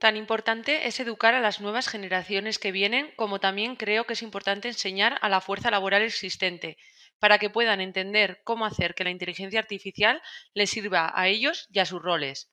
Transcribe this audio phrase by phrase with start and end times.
[0.00, 4.22] Tan importante es educar a las nuevas generaciones que vienen como también creo que es
[4.22, 6.78] importante enseñar a la fuerza laboral existente
[7.18, 10.22] para que puedan entender cómo hacer que la inteligencia artificial
[10.54, 12.50] les sirva a ellos y a sus roles.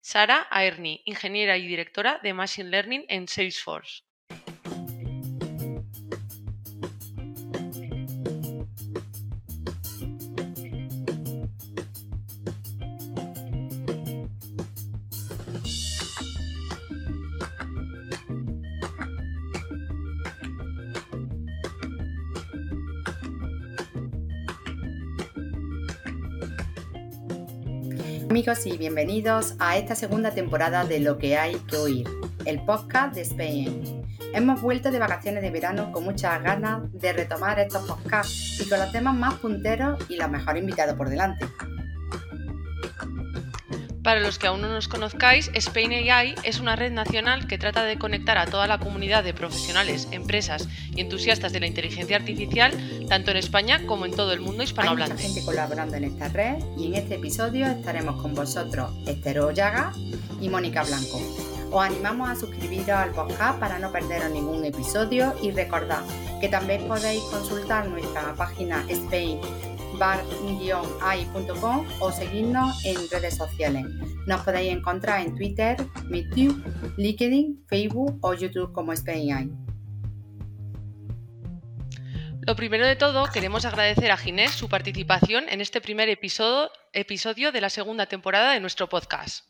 [0.00, 4.02] Sara Aerni, ingeniera y directora de Machine Learning en Salesforce.
[28.40, 32.08] Amigos y bienvenidos a esta segunda temporada de Lo que hay que oír,
[32.46, 34.02] el podcast de Spain.
[34.32, 38.78] Hemos vuelto de vacaciones de verano con muchas ganas de retomar estos podcasts y con
[38.78, 41.44] los temas más punteros y los mejores invitados por delante.
[44.10, 47.84] Para los que aún no nos conozcáis, Spain AI es una red nacional que trata
[47.84, 52.72] de conectar a toda la comunidad de profesionales, empresas y entusiastas de la inteligencia artificial,
[53.08, 55.12] tanto en España como en todo el mundo hispanohablante.
[55.12, 59.38] Hay mucha gente colaborando en esta red y en este episodio estaremos con vosotros Esther
[59.38, 59.92] Ollaga
[60.40, 61.20] y Mónica Blanco.
[61.70, 66.02] Os animamos a suscribiros al podcast para no perderos ningún episodio y recordad
[66.40, 69.38] que también podéis consultar nuestra página Spain
[70.00, 73.84] bar-ai.com o seguirnos en redes sociales.
[74.26, 75.76] Nos podéis encontrar en Twitter,
[76.10, 76.64] YouTube,
[76.96, 79.50] LinkedIn, Facebook o YouTube como SpainAI.
[82.46, 87.52] Lo primero de todo, queremos agradecer a Ginés su participación en este primer episodio, episodio
[87.52, 89.44] de la segunda temporada de nuestro podcast.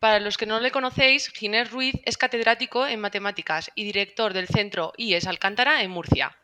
[0.00, 4.48] Para los que no le conocéis, Ginés Ruiz es catedrático en matemáticas y director del
[4.48, 6.34] centro IES Alcántara en Murcia.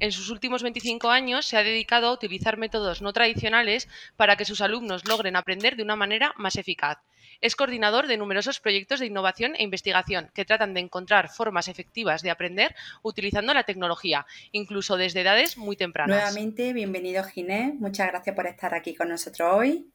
[0.00, 4.44] En sus últimos 25 años se ha dedicado a utilizar métodos no tradicionales para que
[4.44, 6.98] sus alumnos logren aprender de una manera más eficaz.
[7.40, 12.22] Es coordinador de numerosos proyectos de innovación e investigación que tratan de encontrar formas efectivas
[12.22, 16.16] de aprender utilizando la tecnología, incluso desde edades muy tempranas.
[16.16, 17.74] Nuevamente, bienvenido Ginés.
[17.74, 19.90] Muchas gracias por estar aquí con nosotros hoy.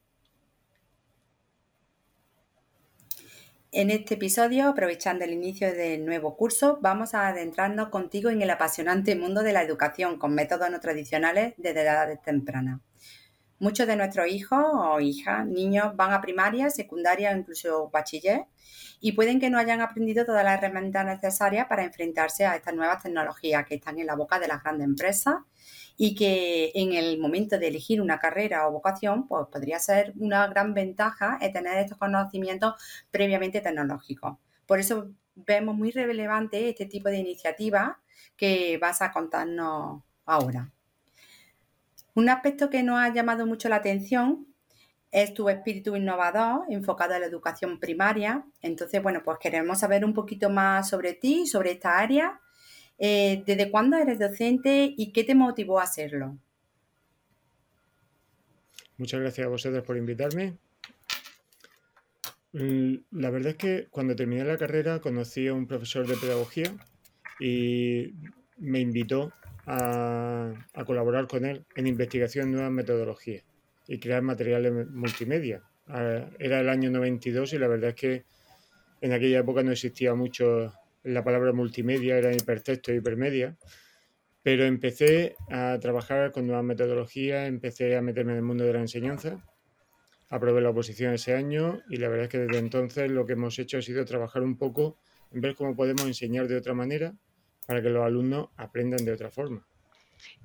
[3.74, 8.50] En este episodio, aprovechando el inicio del nuevo curso, vamos a adentrarnos contigo en el
[8.50, 12.82] apasionante mundo de la educación con métodos no tradicionales desde edades tempranas.
[13.60, 18.44] Muchos de nuestros hijos o hijas, niños, van a primaria, secundaria o incluso bachiller
[19.00, 23.02] y pueden que no hayan aprendido todas las herramientas necesarias para enfrentarse a estas nuevas
[23.02, 25.36] tecnologías que están en la boca de las grandes empresas
[26.04, 30.48] y que en el momento de elegir una carrera o vocación, pues podría ser una
[30.48, 32.74] gran ventaja tener estos conocimientos
[33.12, 34.40] previamente tecnológicos.
[34.66, 38.00] Por eso vemos muy relevante este tipo de iniciativa
[38.36, 40.72] que vas a contarnos ahora.
[42.16, 44.48] Un aspecto que nos ha llamado mucho la atención
[45.12, 48.44] es tu espíritu innovador enfocado a la educación primaria.
[48.64, 52.42] Entonces, bueno, pues queremos saber un poquito más sobre ti, sobre esta área
[53.04, 56.38] eh, ¿Desde cuándo eres docente y qué te motivó a hacerlo?
[58.98, 60.60] Muchas gracias a vosotros por invitarme.
[62.54, 66.72] Mm, la verdad es que cuando terminé la carrera conocí a un profesor de pedagogía
[67.40, 68.14] y
[68.60, 69.34] me invitó
[69.66, 70.54] a,
[70.86, 73.44] colaborar con él en investigación de nuevas metodologías
[73.88, 75.64] y crear materiales multimedia.
[75.88, 78.26] Ah, era el año 92 y la verdad es que
[79.02, 80.72] en aquella época no existía mucho
[81.04, 83.58] la palabra multimedia era hipertexto y hipermedia,
[84.44, 88.80] pero empecé a trabajar con nuevas metodologías, empecé a meterme en el mundo de la
[88.80, 89.38] enseñanza,
[90.30, 93.58] aprobé la oposición ese año y la verdad es que desde entonces lo que hemos
[93.60, 94.98] hecho ha sido trabajar un poco
[95.32, 97.14] en ver cómo podemos enseñar de otra manera
[97.68, 99.66] para que los alumnos aprendan de otra forma.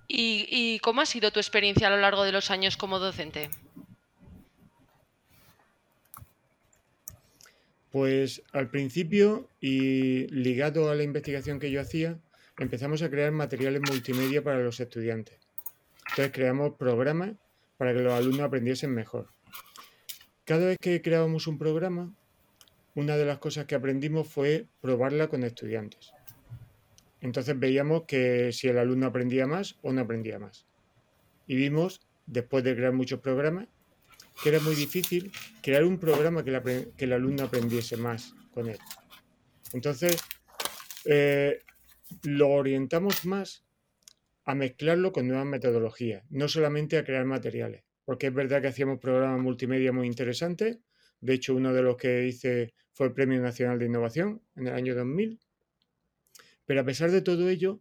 [0.08, 3.50] ¿Y, y cómo ha sido tu experiencia a lo largo de los años como docente?
[7.96, 12.18] Pues al principio y ligado a la investigación que yo hacía,
[12.58, 15.38] empezamos a crear materiales multimedia para los estudiantes.
[16.10, 17.36] Entonces creamos programas
[17.78, 19.28] para que los alumnos aprendiesen mejor.
[20.44, 22.14] Cada vez que creábamos un programa,
[22.94, 26.12] una de las cosas que aprendimos fue probarla con estudiantes.
[27.22, 30.66] Entonces veíamos que si el alumno aprendía más o no aprendía más.
[31.46, 33.68] Y vimos, después de crear muchos programas,
[34.42, 38.78] que era muy difícil crear un programa que, el alumno aprendiese más con él.
[39.72, 40.22] Entonces,
[41.04, 41.60] eh,
[42.22, 43.64] lo orientamos más
[44.44, 49.00] a mezclarlo con nuevas metodologías, no solamente a crear materiales, porque es verdad que hacíamos
[49.00, 50.78] programas multimedia muy interesantes,
[51.20, 54.74] de hecho uno de los que hice fue el Premio Nacional de Innovación en el
[54.74, 55.40] año 2000,
[56.64, 57.80] pero a pesar de todo ello,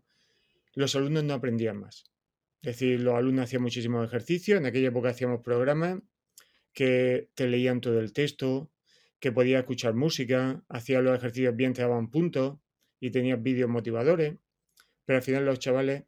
[0.73, 2.03] los alumnos no aprendían más.
[2.61, 5.99] Es decir, los alumnos hacían muchísimos ejercicios, en aquella época hacíamos programas
[6.75, 8.69] que te leían todo el texto,
[9.19, 12.59] que podías escuchar música, hacías los ejercicios bien, te daban puntos
[12.99, 14.35] y tenías vídeos motivadores,
[15.05, 16.03] pero al final los chavales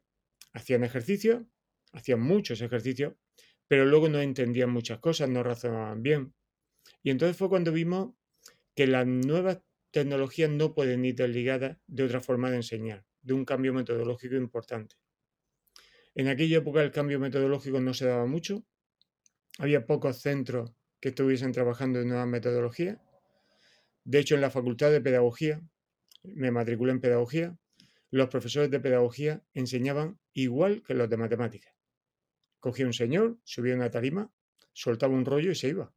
[0.52, 1.42] hacían ejercicios,
[1.92, 3.14] hacían muchos ejercicios,
[3.66, 6.34] pero luego no entendían muchas cosas, no razonaban bien.
[7.02, 8.14] Y entonces fue cuando vimos
[8.74, 9.60] que las nuevas
[9.90, 14.96] tecnologías no pueden ir desligadas de otra forma de enseñar, de un cambio metodológico importante.
[16.14, 18.64] En aquella época el cambio metodológico no se daba mucho,
[19.58, 22.98] había pocos centros que estuviesen trabajando en nuevas metodologías.
[24.04, 25.60] De hecho, en la Facultad de Pedagogía,
[26.22, 27.58] me matriculé en Pedagogía,
[28.10, 31.74] los profesores de Pedagogía enseñaban igual que los de Matemáticas.
[32.60, 34.32] Cogía un señor, subía una tarima,
[34.72, 35.92] soltaba un rollo y se iba.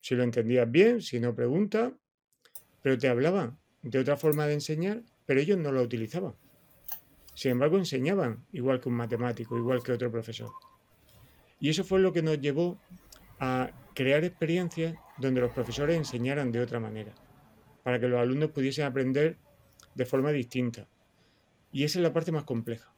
[0.00, 1.96] Si lo entendías bien, si no pregunta,
[2.82, 6.34] pero te hablaban de otra forma de enseñar, pero ellos no lo utilizaban.
[7.34, 10.50] Sin embargo, enseñaban igual que un matemático, igual que otro profesor.
[11.64, 12.78] Y eso fue lo que nos llevó
[13.40, 17.14] a crear experiencias donde los profesores enseñaran de otra manera,
[17.82, 19.38] para que los alumnos pudiesen aprender
[19.94, 20.86] de forma distinta.
[21.72, 22.94] Y esa es la parte más compleja.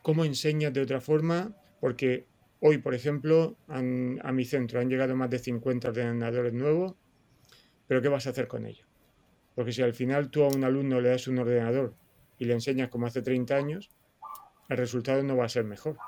[0.00, 1.54] ¿Cómo enseñas de otra forma?
[1.78, 2.26] Porque
[2.60, 3.82] hoy, por ejemplo, a
[4.32, 6.94] mi centro han llegado más de 50 ordenadores nuevos,
[7.86, 8.88] pero ¿qué vas a hacer con ellos?
[9.54, 11.94] Porque si al final tú a un alumno le das un ordenador
[12.38, 13.90] y le enseñas como hace 30 años,
[14.70, 15.98] el resultado no va a ser mejor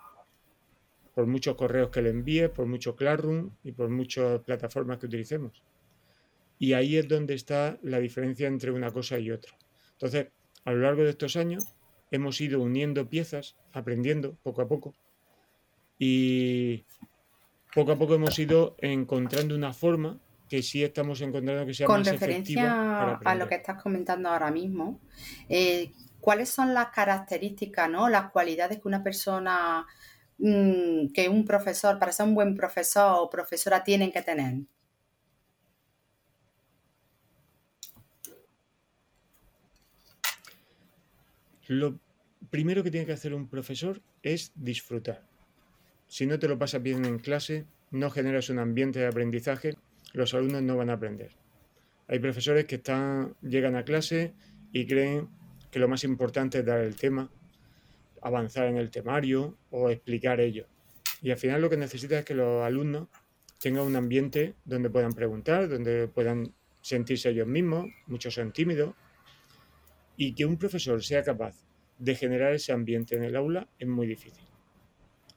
[1.15, 5.63] por muchos correos que le envíe, por mucho Classroom y por muchas plataformas que utilicemos.
[6.59, 9.53] Y ahí es donde está la diferencia entre una cosa y otra.
[9.93, 10.29] Entonces,
[10.65, 11.65] a lo largo de estos años
[12.11, 14.95] hemos ido uniendo piezas, aprendiendo poco a poco,
[15.99, 16.85] y
[17.75, 20.19] poco a poco hemos ido encontrando una forma
[20.49, 24.51] que sí estamos encontrando que sea Con más referencia a lo que estás comentando ahora
[24.51, 25.01] mismo,
[25.49, 28.09] eh, ¿cuáles son las características, ¿no?
[28.09, 29.87] las cualidades que una persona
[30.39, 34.55] Mm, que un profesor, para ser un buen profesor o profesora, tienen que tener?
[41.67, 41.99] Lo
[42.51, 45.23] primero que tiene que hacer un profesor es disfrutar.
[46.09, 49.77] Si no te lo pasas bien en clase, no generas un ambiente de aprendizaje,
[50.13, 51.33] los alumnos no van a aprender.
[52.07, 54.35] Hay profesores que están, llegan a clase
[54.73, 55.29] y creen
[55.71, 57.31] que lo más importante es dar el tema,
[58.25, 60.67] avanzar en el temario o explicar ello.
[61.23, 63.09] Y al final lo que necesita es que los alumnos
[63.61, 68.95] tengan un ambiente donde puedan preguntar, donde puedan sentirse ellos mismos, muchos son tímidos,
[70.17, 71.55] y que un profesor sea capaz
[71.99, 74.45] de generar ese ambiente en el aula es muy difícil.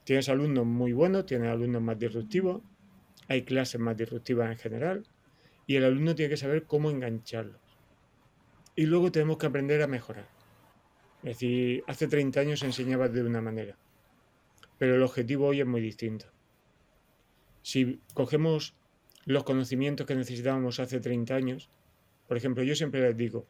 [0.04, 2.62] Tienes alumnos muy buenos, tienes alumnos más disruptivos,
[3.28, 5.04] hay clases más disruptivas en general,
[5.66, 7.62] y el alumno tiene que saber cómo engancharlos.
[8.76, 10.37] Y luego tenemos que aprender a mejorar.
[11.24, 13.76] Es decir, hace 30 años se enseñaba de una manera,
[14.78, 16.26] pero el objetivo hoy es muy distinto.
[17.64, 18.76] Si cogemos
[19.26, 21.70] los conocimientos que necesitábamos hace 30 años,
[22.28, 23.46] por ejemplo, yo siempre les digo,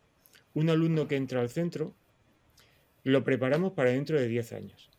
[0.53, 1.93] un alumno que entra al centro,
[3.03, 4.89] lo preparamos para dentro de 10 años.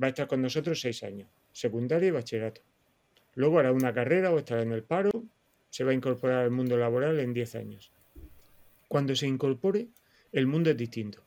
[0.00, 2.60] Va a estar con nosotros 6 años, secundaria y bachillerato.
[3.34, 5.10] Luego hará una carrera o estará en el paro,
[5.70, 7.90] se va a incorporar al mundo laboral en 10 años.
[8.88, 9.88] Cuando se incorpore,
[10.32, 11.23] el mundo es distinto.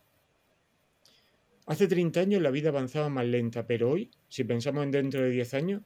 [1.67, 5.29] Hace 30 años la vida avanzaba más lenta, pero hoy, si pensamos en dentro de
[5.29, 5.81] 10 años,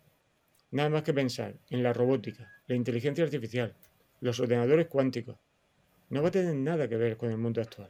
[0.70, 3.74] nada más que pensar en la robótica, la inteligencia artificial,
[4.20, 5.38] los ordenadores cuánticos,
[6.12, 7.90] no va a tener nada que ver con el mundo actual.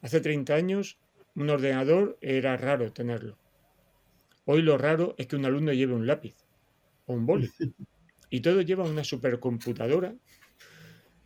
[0.00, 0.96] Hace 30 años
[1.34, 3.36] un ordenador era raro tenerlo.
[4.46, 6.34] Hoy lo raro es que un alumno lleve un lápiz
[7.06, 7.50] o un boli.
[8.32, 10.14] Y todo lleva una supercomputadora.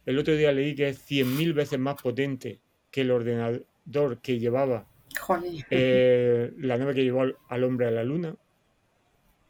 [0.06, 3.66] El otro día leí que es 100.000 veces más potente que el ordenador
[4.22, 4.88] que llevaba
[5.70, 8.36] eh, la nave que llevó al, hombre a la luna.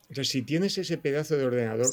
[0.02, 1.88] Entonces, si tienes ese pedazo de ordenador,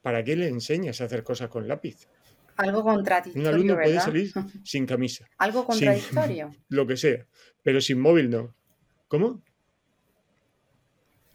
[0.00, 2.08] ¿para qué le enseñas a hacer cosas con lápiz?
[2.56, 3.48] Algo contradictorio.
[3.48, 4.32] Un alumno puede salir
[4.64, 5.28] sin camisa.
[5.38, 6.54] Algo contradictorio.
[6.68, 7.26] lo que sea,
[7.62, 8.54] pero sin móvil no.
[9.08, 9.42] ¿Cómo?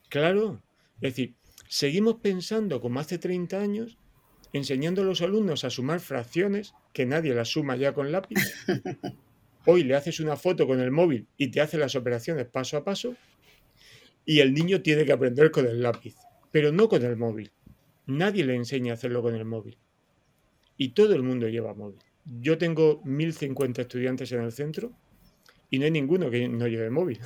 [0.10, 0.62] Claro.
[0.96, 1.36] Es decir,
[1.68, 3.98] seguimos pensando como hace 30 años,
[4.54, 8.38] enseñando a los alumnos a sumar fracciones, que nadie las suma ya con lápiz.
[9.70, 12.86] Hoy le haces una foto con el móvil y te hace las operaciones paso a
[12.86, 13.18] paso
[14.24, 16.16] y el niño tiene que aprender con el lápiz,
[16.52, 17.52] pero no con el móvil.
[18.06, 19.78] Nadie le enseña a hacerlo con el móvil.
[20.78, 22.00] Y todo el mundo lleva móvil.
[22.40, 24.94] Yo tengo 1050 estudiantes en el centro
[25.70, 27.20] y no hay ninguno que no lleve móvil.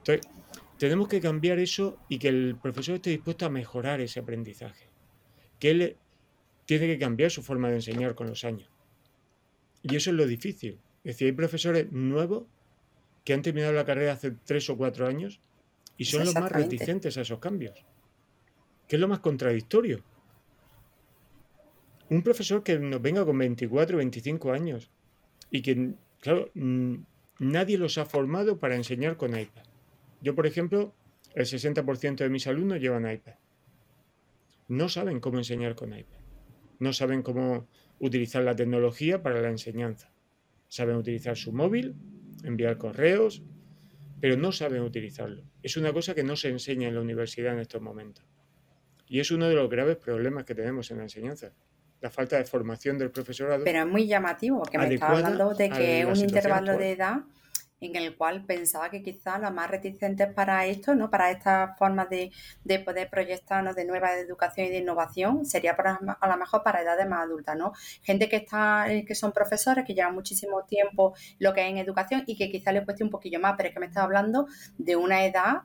[0.00, 0.30] Entonces,
[0.76, 4.90] tenemos que cambiar eso y que el profesor esté dispuesto a mejorar ese aprendizaje.
[5.58, 5.96] Que él
[6.66, 8.68] tiene que cambiar su forma de enseñar con los años.
[9.82, 10.78] Y eso es lo difícil.
[11.08, 12.44] Es decir, hay profesores nuevos
[13.24, 15.40] que han terminado la carrera hace tres o cuatro años
[15.96, 17.82] y son los más reticentes a esos cambios.
[18.86, 20.04] ¿Qué es lo más contradictorio?
[22.10, 24.90] un profesor que nos venga con 24, 25 años
[25.50, 26.50] y que, claro,
[27.38, 29.64] nadie los ha formado para enseñar con iPad.
[30.20, 30.94] Yo, por ejemplo,
[31.34, 33.34] el 60% de mis alumnos llevan iPad.
[34.68, 36.18] No saben cómo enseñar con iPad.
[36.78, 37.66] No saben cómo
[37.98, 40.10] utilizar la tecnología para la enseñanza.
[40.68, 41.96] Saben utilizar su móvil,
[42.44, 43.42] enviar correos,
[44.20, 45.42] pero no saben utilizarlo.
[45.62, 48.24] Es una cosa que no se enseña en la universidad en estos momentos.
[49.08, 51.52] Y es uno de los graves problemas que tenemos en la enseñanza.
[52.00, 53.64] La falta de formación del profesorado.
[53.64, 57.22] Pero es muy llamativo, porque me estaba hablando de que un intervalo de edad
[57.80, 61.10] en el cual pensaba que quizás las más reticentes para esto, ¿no?
[61.10, 62.30] para estas formas de,
[62.84, 67.24] poder proyectarnos de nueva educación y de innovación, sería a lo mejor para edades más
[67.24, 67.72] adultas, ¿no?
[68.02, 71.78] Gente que está, eh, que son profesores, que llevan muchísimo tiempo lo que es en
[71.78, 74.46] educación y que quizás les cueste un poquillo más, pero es que me estaba hablando
[74.76, 75.62] de una edad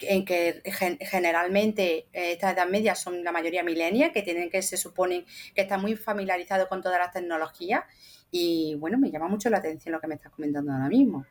[0.00, 0.62] en que
[1.00, 5.62] generalmente eh, estas edad medias son la mayoría milenias, que tienen que se suponen que
[5.62, 7.84] están muy familiarizados con todas las tecnologías
[8.32, 11.24] y bueno, me llama mucho la atención lo que me estás comentando ahora mismo.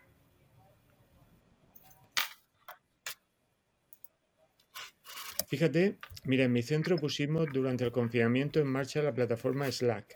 [5.48, 10.16] Fíjate, mira, en mi centro pusimos durante el confinamiento en marcha la plataforma Slack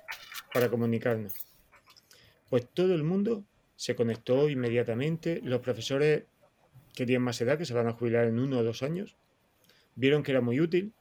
[0.54, 1.34] para comunicarnos.
[2.50, 3.44] Pues todo el mundo
[3.76, 6.24] se conectó inmediatamente, los profesores
[6.94, 9.18] que tienen más edad, que se van a jubilar en uno o dos años,
[9.96, 10.94] vieron que era muy útil,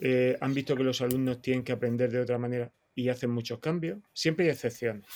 [0.00, 3.58] eh, han visto que los alumnos tienen que aprender de otra manera y hacen muchos
[3.60, 4.00] cambios.
[4.12, 5.06] Siempre hay excepciones.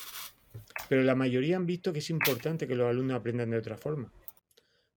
[0.88, 4.12] Pero la mayoría han visto que es importante que los alumnos aprendan de otra forma.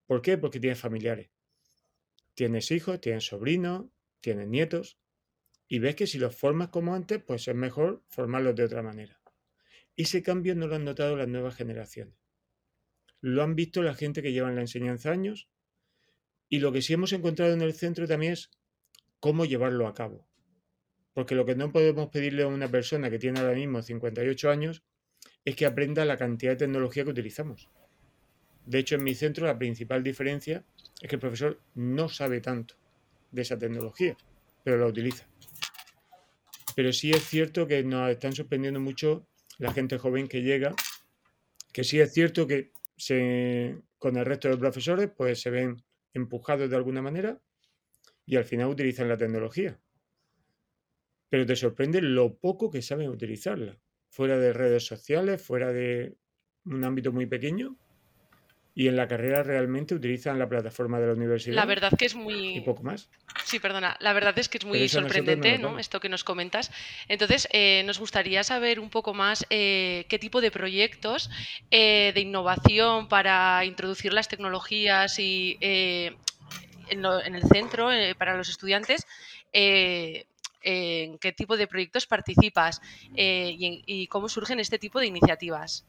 [0.06, 0.38] ¿Por qué?
[0.38, 1.30] Porque tienes familiares.
[2.34, 3.86] Tienes hijos, tienes sobrinos,
[4.22, 4.98] tienes nietos.
[5.68, 9.20] Y ves que si los formas como antes, pues es mejor formarlos de otra manera.
[9.96, 12.16] Ese cambio no lo han notado las nuevas generaciones.
[13.22, 15.50] Lo han visto la gente que lleva en la enseñanza años.
[16.48, 18.50] Y lo que sí hemos encontrado en el centro también es
[19.20, 20.29] cómo llevarlo a cabo.
[21.20, 24.84] Porque lo que no podemos pedirle a una persona que tiene ahora mismo 58 años
[25.44, 27.68] es que aprenda la cantidad de tecnología que utilizamos.
[28.66, 30.64] De hecho, en mi centro la principal diferencia
[31.02, 32.76] es que el profesor no sabe tanto
[33.32, 34.16] de esa tecnología,
[34.64, 35.28] pero la utiliza.
[36.74, 40.74] Pero sí es cierto que nos están sorprendiendo mucho la gente joven que llega,
[41.74, 42.72] que sí es cierto que
[43.98, 45.84] con el resto de profesores pues se ven
[46.14, 47.42] empujados de alguna manera
[48.26, 49.78] y al final utilizan la tecnología
[51.30, 53.78] pero te sorprende lo poco que saben utilizarla.
[54.10, 56.16] Fuera de redes sociales, fuera de
[56.66, 57.78] un ámbito muy pequeño.
[58.76, 61.56] Y en la carrera realmente utilizan la plataforma de la universidad.
[61.56, 62.58] La verdad que es muy...
[62.58, 63.10] Y poco más.
[63.44, 63.98] Sí, perdona.
[64.00, 66.72] La verdad es que es muy sorprendente no esto que nos comentas.
[67.10, 71.30] Entonces, eh, nos gustaría saber un poco más eh, qué tipo de proyectos
[71.72, 76.16] eh, de innovación para introducir las tecnologías y en,
[76.90, 79.06] en, el centro para los estudiantes
[80.62, 82.82] en qué tipo de proyectos participas
[83.16, 85.86] eh, y, cómo surgen este tipo de iniciativas.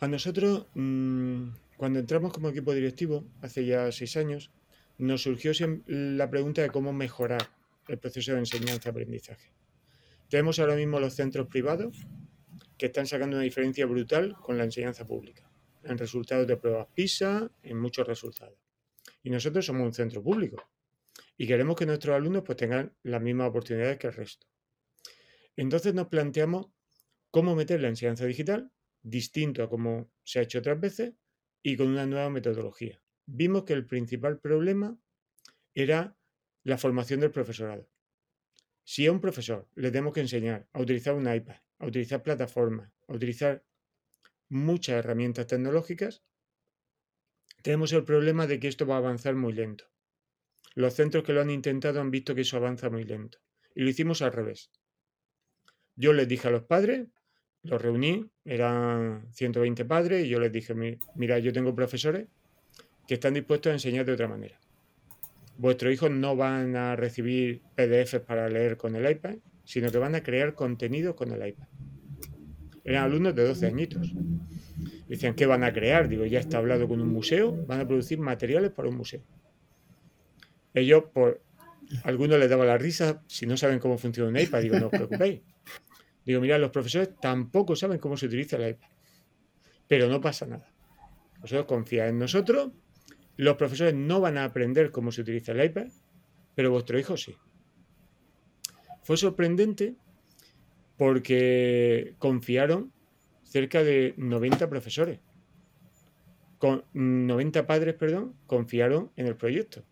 [0.00, 4.50] A nosotros, mm, cuando entramos como equipo directivo, hace ya seis años,
[4.98, 5.52] nos surgió
[5.86, 7.48] la pregunta de cómo mejorar
[7.88, 9.52] el proceso de enseñanza-aprendizaje.
[10.28, 12.06] Tenemos ahora mismo los centros privados
[12.78, 15.48] que están sacando una diferencia brutal con la enseñanza pública,
[15.84, 18.71] en resultados de pruebas PISA, en muchos resultados.
[19.22, 20.62] Y nosotros somos un centro público
[21.36, 24.46] y queremos que nuestros alumnos pues, tengan las mismas oportunidades que el resto.
[25.56, 26.66] Entonces nos planteamos
[27.30, 28.70] cómo meter la enseñanza digital
[29.02, 31.14] distinto a como se ha hecho otras veces
[31.62, 33.00] y con una nueva metodología.
[33.26, 34.98] Vimos que el principal problema
[35.74, 36.16] era
[36.64, 37.88] la formación del profesorado.
[38.84, 42.90] Si a un profesor le tenemos que enseñar a utilizar un iPad, a utilizar plataformas,
[43.08, 43.64] a utilizar
[44.48, 46.22] muchas herramientas tecnológicas,
[47.62, 49.84] tenemos el problema de que esto va a avanzar muy lento.
[50.74, 53.38] Los centros que lo han intentado han visto que eso avanza muy lento.
[53.74, 54.70] Y lo hicimos al revés.
[55.96, 57.08] Yo les dije a los padres,
[57.62, 60.74] los reuní, eran 120 padres, y yo les dije,
[61.14, 62.28] mira, yo tengo profesores
[63.06, 64.58] que están dispuestos a enseñar de otra manera.
[65.58, 70.14] Vuestros hijos no van a recibir PDFs para leer con el iPad, sino que van
[70.14, 71.68] a crear contenido con el iPad.
[72.84, 74.12] Eran alumnos de 12 añitos.
[75.12, 76.08] Decían, ¿qué van a crear?
[76.08, 79.20] Digo, ya está hablado con un museo, van a producir materiales para un museo.
[80.72, 81.42] Ellos, por
[82.04, 84.90] algunos les daba la risa, si no saben cómo funciona un iPad, digo, no os
[84.90, 85.42] preocupéis.
[86.24, 88.88] Digo, mira, los profesores tampoco saben cómo se utiliza el iPad.
[89.86, 90.72] Pero no pasa nada.
[91.42, 92.70] Vosotros confiáis en nosotros,
[93.36, 95.88] los profesores no van a aprender cómo se utiliza el iPad,
[96.54, 97.36] pero vuestro hijo sí.
[99.02, 99.94] Fue sorprendente
[100.96, 102.91] porque confiaron
[103.52, 105.18] cerca de 90 profesores,
[106.58, 109.84] con 90 padres, perdón, confiaron en el proyecto.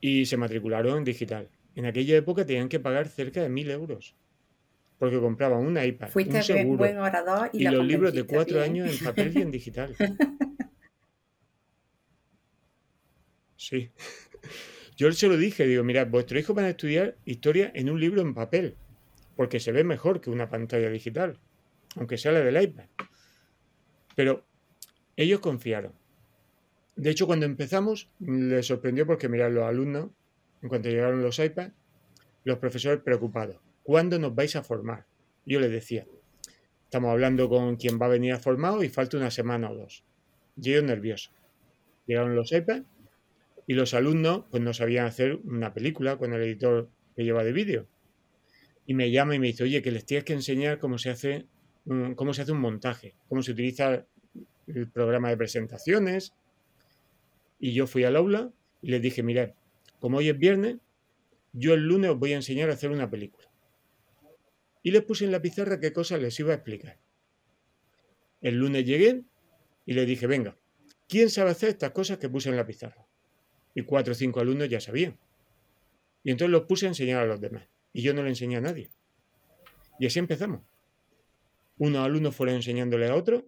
[0.00, 1.48] y se matricularon en digital.
[1.74, 4.14] En aquella época tenían que pagar cerca de mil euros
[4.98, 8.58] porque compraban un iPad, Fuiste un seguro buen orador y, y los libros de cuatro
[8.58, 8.70] bien.
[8.70, 9.96] años en papel y en digital.
[13.56, 13.90] Sí.
[14.96, 18.20] Yo se lo dije, digo, mirad, vuestro hijo van a estudiar historia en un libro
[18.22, 18.76] en papel,
[19.36, 21.38] porque se ve mejor que una pantalla digital,
[21.98, 22.84] aunque sea la del iPad.
[24.14, 24.44] Pero
[25.16, 25.92] ellos confiaron.
[26.96, 30.10] De hecho, cuando empezamos, les sorprendió porque, mirad, los alumnos,
[30.62, 31.72] en cuanto llegaron los iPads,
[32.44, 33.56] los profesores preocupados.
[33.82, 35.06] ¿Cuándo nos vais a formar?
[35.44, 36.06] Yo les decía,
[36.84, 40.04] estamos hablando con quien va a venir a formar y falta una semana o dos.
[40.60, 41.32] Y ellos nerviosos.
[42.06, 42.84] Llegaron los iPads
[43.66, 47.52] y los alumnos pues no sabían hacer una película con el editor que lleva de
[47.52, 47.86] vídeo.
[48.86, 51.46] Y me llama y me dice, oye, que les tienes que enseñar cómo se hace,
[52.16, 54.06] cómo se hace un montaje, cómo se utiliza
[54.66, 56.34] el programa de presentaciones.
[57.58, 58.52] Y yo fui al aula
[58.82, 59.50] y les dije, mirad,
[59.98, 60.76] como hoy es viernes,
[61.52, 63.48] yo el lunes os voy a enseñar a hacer una película.
[64.82, 66.98] Y les puse en la pizarra qué cosas les iba a explicar.
[68.40, 69.22] El lunes llegué
[69.86, 70.56] y les dije, venga,
[71.08, 73.06] ¿quién sabe hacer estas cosas que puse en la pizarra?
[73.74, 75.18] Y cuatro o cinco alumnos ya sabían.
[76.22, 77.64] Y entonces los puse a enseñar a los demás.
[77.92, 78.90] Y yo no le enseñé a nadie.
[79.98, 80.60] Y así empezamos.
[81.78, 83.44] Unos alumnos fueron enseñándole a otros.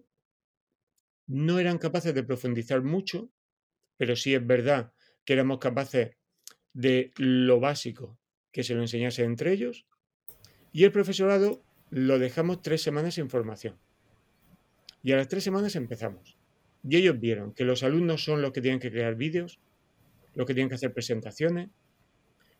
[1.27, 3.31] No eran capaces de profundizar mucho,
[3.97, 4.93] pero sí es verdad
[5.25, 6.15] que éramos capaces
[6.73, 8.17] de lo básico,
[8.51, 9.85] que se lo enseñase entre ellos.
[10.71, 13.77] Y el profesorado lo dejamos tres semanas sin formación.
[15.03, 16.37] Y a las tres semanas empezamos.
[16.83, 19.59] Y ellos vieron que los alumnos son los que tienen que crear vídeos,
[20.33, 21.69] los que tienen que hacer presentaciones,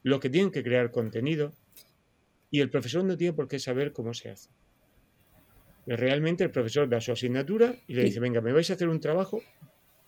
[0.04, 1.54] los que tienen que crear contenido,
[2.50, 4.50] y el profesor no tiene por qué saber cómo se hace.
[5.86, 9.00] Realmente el profesor da su asignatura y le dice, venga, me vais a hacer un
[9.00, 9.42] trabajo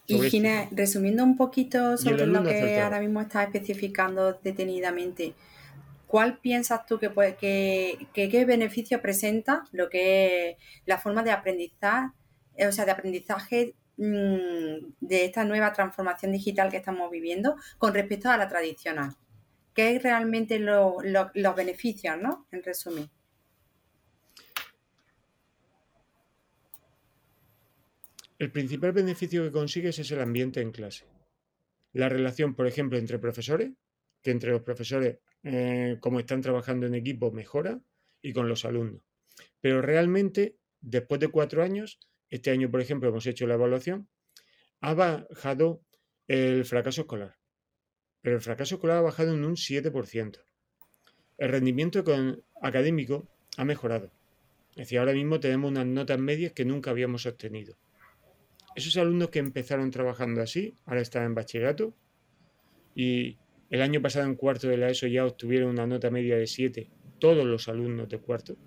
[0.05, 0.37] Y sobre esto".
[0.37, 5.33] Ginés, resumiendo un poquito sobre lo que ahora mismo estás especificando detenidamente,
[6.07, 11.23] ¿cuál piensas tú que, puede, que, que qué beneficio presenta lo que es la forma
[11.23, 12.13] de aprendizaje,
[12.67, 18.29] o sea, de aprendizaje mm, de esta nueva transformación digital que estamos viviendo con respecto
[18.29, 19.15] a la tradicional?
[19.73, 22.45] ¿Qué es realmente lo- lo- los beneficios, ¿no?
[22.51, 23.09] En resumen.
[28.39, 31.05] El principal beneficio que consigues es el ambiente en clase.
[31.93, 33.71] La relación, por ejemplo, entre profesores,
[34.21, 37.79] que entre los profesores, eh, como están trabajando en equipo, mejora,
[38.21, 39.01] y con los alumnos.
[39.61, 44.07] Pero realmente, después de cuatro años, este año, por ejemplo, hemos hecho la evaluación,
[44.81, 45.83] ha bajado
[46.27, 47.37] el fracaso escolar.
[48.21, 50.39] Pero el fracaso escolar ha bajado en un 7%.
[51.37, 52.03] El rendimiento
[52.61, 54.11] académico ha mejorado.
[54.71, 57.77] Es decir, ahora mismo tenemos unas notas medias que nunca habíamos obtenido.
[58.75, 61.93] Esos alumnos que empezaron trabajando así, ahora están en bachillerato
[62.95, 63.37] y
[63.69, 66.89] el año pasado en cuarto de la ESO ya obtuvieron una nota media de 7
[67.19, 68.57] todos los alumnos de cuarto.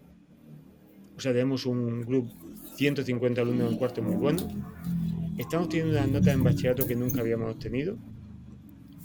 [1.16, 2.32] O sea, tenemos un grupo,
[2.76, 4.48] 150 alumnos en cuarto muy bueno.
[5.38, 7.98] Estamos teniendo unas notas en bachillerato que nunca habíamos obtenido.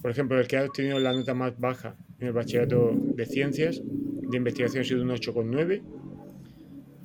[0.02, 3.82] Por ejemplo, el que ha obtenido la nota más baja en el bachillerato de ciencias,
[3.84, 5.82] de investigación, ha sido un 8,9.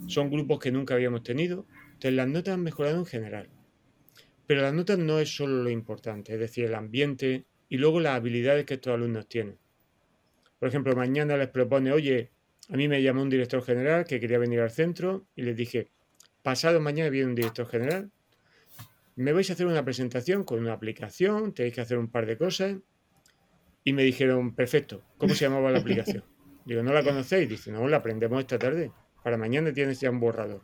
[0.07, 1.67] Son grupos que nunca habíamos tenido.
[1.95, 3.49] Entonces, las notas han mejorado en general.
[4.47, 8.17] Pero las notas no es solo lo importante, es decir, el ambiente y luego las
[8.17, 9.59] habilidades que estos alumnos tienen.
[10.59, 12.31] Por ejemplo, mañana les propone, oye,
[12.69, 15.91] a mí me llamó un director general que quería venir al centro y les dije,
[16.43, 18.11] pasado mañana viene un director general,
[19.17, 22.37] me vais a hacer una presentación con una aplicación, tenéis que hacer un par de
[22.37, 22.77] cosas.
[23.83, 26.23] Y me dijeron, perfecto, ¿cómo se llamaba la aplicación?
[26.67, 27.49] Digo, ¿no la conocéis?
[27.49, 28.91] Dice, no, la aprendemos esta tarde.
[29.23, 30.61] Para mañana tienes ya un borrador.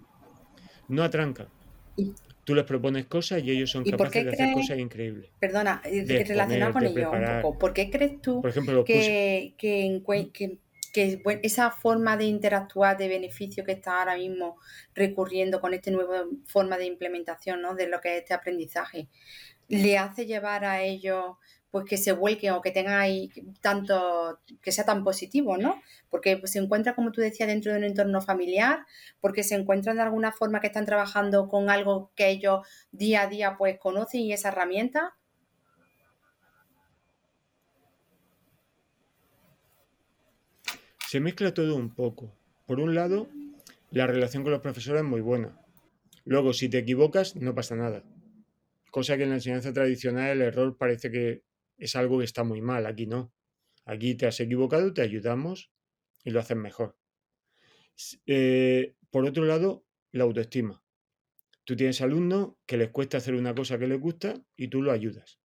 [0.88, 1.48] No atrancan.
[2.42, 4.78] ¿Y- Tú les propones cosas y ellos son ¿Y por capaces de hacer crees- cosas
[4.78, 5.30] increíbles.
[5.38, 7.58] Perdona, eh, De relacionado con ello un poco.
[7.58, 10.58] ¿Por qué crees tú ejemplo, que, que, encue- que-
[10.92, 14.56] que, bueno, esa forma de interactuar de beneficio que está ahora mismo
[14.94, 17.74] recurriendo con esta nueva forma de implementación ¿no?
[17.74, 19.08] de lo que es este aprendizaje,
[19.68, 21.36] le hace llevar a ellos
[21.72, 23.30] pues que se vuelquen o que tengan ahí
[23.62, 25.80] tanto, que sea tan positivo, ¿no?
[26.10, 28.84] Porque se encuentra, como tú decías, dentro de un entorno familiar,
[29.22, 33.26] porque se encuentran de alguna forma que están trabajando con algo que ellos día a
[33.26, 35.14] día pues conocen y esa herramienta.
[41.08, 42.34] Se mezcla todo un poco.
[42.66, 43.28] Por un lado,
[43.90, 45.58] la relación con los profesores es muy buena.
[46.26, 48.02] Luego, si te equivocas, no pasa nada.
[48.90, 51.42] Cosa que en la enseñanza tradicional el error parece que
[51.82, 52.86] es algo que está muy mal.
[52.86, 53.32] Aquí no.
[53.84, 55.72] Aquí te has equivocado, te ayudamos
[56.22, 56.96] y lo haces mejor.
[58.26, 60.80] Eh, por otro lado, la autoestima.
[61.64, 64.92] Tú tienes alumnos que les cuesta hacer una cosa que les gusta y tú lo
[64.92, 65.40] ayudas.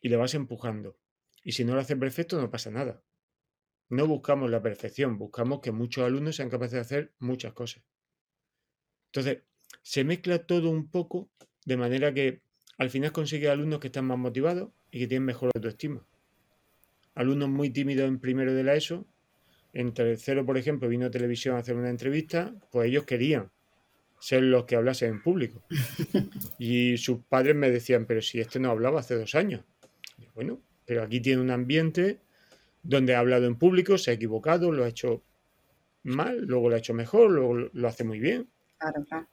[0.00, 0.98] Y le vas empujando.
[1.44, 3.04] Y si no lo hace perfecto, no pasa nada.
[3.88, 7.84] No buscamos la perfección, buscamos que muchos alumnos sean capaces de hacer muchas cosas.
[9.12, 9.44] Entonces,
[9.82, 11.30] se mezcla todo un poco
[11.64, 12.42] de manera que
[12.76, 16.06] al final consigue alumnos que están más motivados y que tienen mejor autoestima.
[17.16, 19.04] Alumnos muy tímidos en primero de la ESO,
[19.72, 23.50] en tercero, por ejemplo, vino a televisión a hacer una entrevista, pues ellos querían
[24.20, 25.64] ser los que hablasen en público.
[26.60, 29.64] Y sus padres me decían, pero si este no hablaba hace dos años.
[30.32, 32.20] bueno, pero aquí tiene un ambiente
[32.84, 35.24] donde ha hablado en público, se ha equivocado, lo ha hecho
[36.04, 38.48] mal, luego lo ha hecho mejor, luego lo hace muy bien.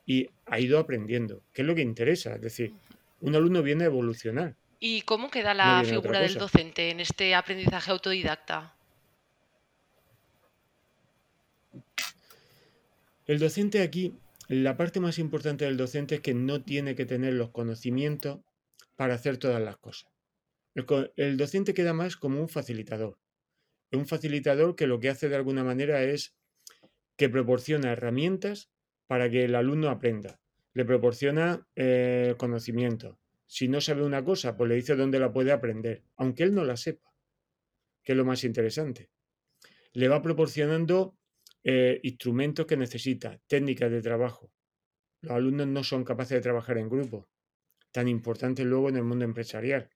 [0.08, 2.34] Y ha ido aprendiendo, que es lo que interesa.
[2.34, 2.74] Es decir,
[3.20, 4.56] un alumno viene a evolucionar.
[4.84, 8.76] ¿Y cómo queda la figura del docente en este aprendizaje autodidacta?
[13.28, 14.16] El docente aquí,
[14.48, 18.40] la parte más importante del docente es que no tiene que tener los conocimientos
[18.96, 20.10] para hacer todas las cosas.
[21.16, 23.20] El, docente queda más como un facilitador.
[23.92, 26.34] Un facilitador que lo que hace de alguna manera es
[27.18, 28.72] que proporciona herramientas
[29.06, 30.40] para que el alumno aprenda.
[30.74, 33.21] Le proporciona eh, conocimiento.
[33.54, 36.64] Si no sabe una cosa, pues le dice dónde la puede aprender, aunque él no
[36.64, 37.14] la sepa,
[38.02, 39.10] que es lo más interesante.
[39.92, 41.18] Le va proporcionando
[41.62, 44.54] eh, instrumentos que necesita, técnicas de trabajo.
[45.20, 47.28] Los alumnos no son capaces de trabajar en grupo,
[47.92, 49.90] tan importante luego en el mundo empresarial.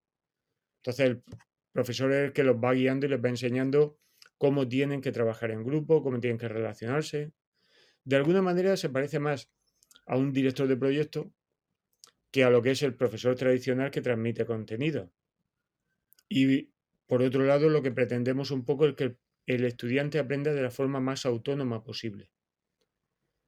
[0.79, 1.23] Entonces el
[1.71, 3.97] profesor es el que los va guiando y les va enseñando
[4.37, 7.31] cómo tienen que trabajar en grupo, cómo tienen que relacionarse.
[8.03, 9.49] De alguna manera se parece más
[10.07, 11.31] a un director de proyecto
[12.35, 15.09] que a lo que es el profesor tradicional que transmite contenido.
[16.27, 16.73] Y
[17.07, 20.69] por otro lado, lo que pretendemos un poco es que el estudiante aprenda de la
[20.69, 22.29] forma más autónoma posible.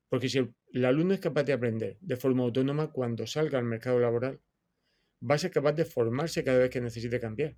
[0.08, 4.00] Porque si el, alumno es capaz de aprender de forma autónoma cuando salga al mercado
[4.00, 4.40] laboral,
[5.22, 7.58] va a ser capaz de formarse cada vez que necesite cambiar.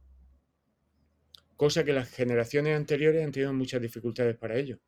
[1.58, 4.80] Cosa que las generaciones anteriores han tenido muchas dificultades para ello.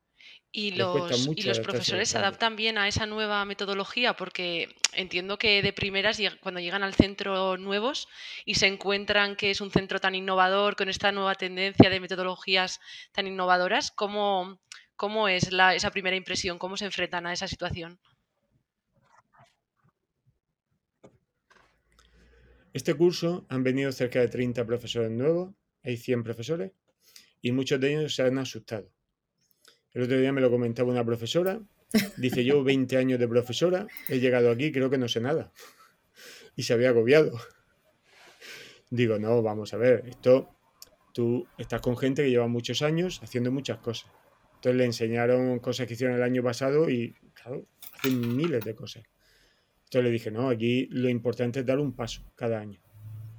[0.54, 5.62] Y los, y los profesores se adaptan bien a esa nueva metodología porque entiendo que
[5.62, 8.06] de primeras cuando llegan al centro nuevos
[8.44, 12.80] y se encuentran que es un centro tan innovador con esta nueva tendencia de metodologías
[13.12, 14.60] tan innovadoras, ¿cómo,
[14.94, 16.58] cómo es esa primera impresión?
[16.58, 17.98] ¿Cómo se enfrentan a esa situación?
[22.74, 26.72] Este curso han venido cerca de 30 profesores nuevos, hay 100 profesores
[27.40, 28.90] y muchos de ellos se han asustado
[29.94, 31.60] el otro día me lo comentaba una profesora.
[32.16, 35.52] Dice, yo 20 años de profesora, he llegado aquí, creo que no sé nada.
[36.56, 37.38] Y se había agobiado.
[38.90, 40.50] Digo, no, vamos a ver, esto,
[41.12, 44.10] tú estás con gente que lleva muchos años haciendo muchas cosas.
[44.56, 49.02] Entonces le enseñaron cosas que hicieron el año pasado y, claro, hacen miles de cosas.
[49.84, 52.80] Entonces le dije, no, aquí lo importante es dar un paso cada año,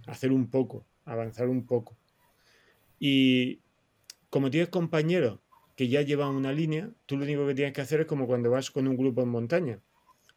[0.05, 1.97] hacer un poco, avanzar un poco.
[2.99, 3.61] Y
[4.29, 5.39] como tienes compañeros
[5.75, 8.51] que ya llevan una línea, tú lo único que tienes que hacer es como cuando
[8.51, 9.79] vas con un grupo en montaña.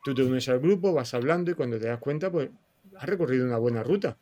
[0.05, 2.51] Tú te unes al grupo, vas hablando y cuando te das cuenta, pues
[2.97, 4.17] has recorrido una buena ruta.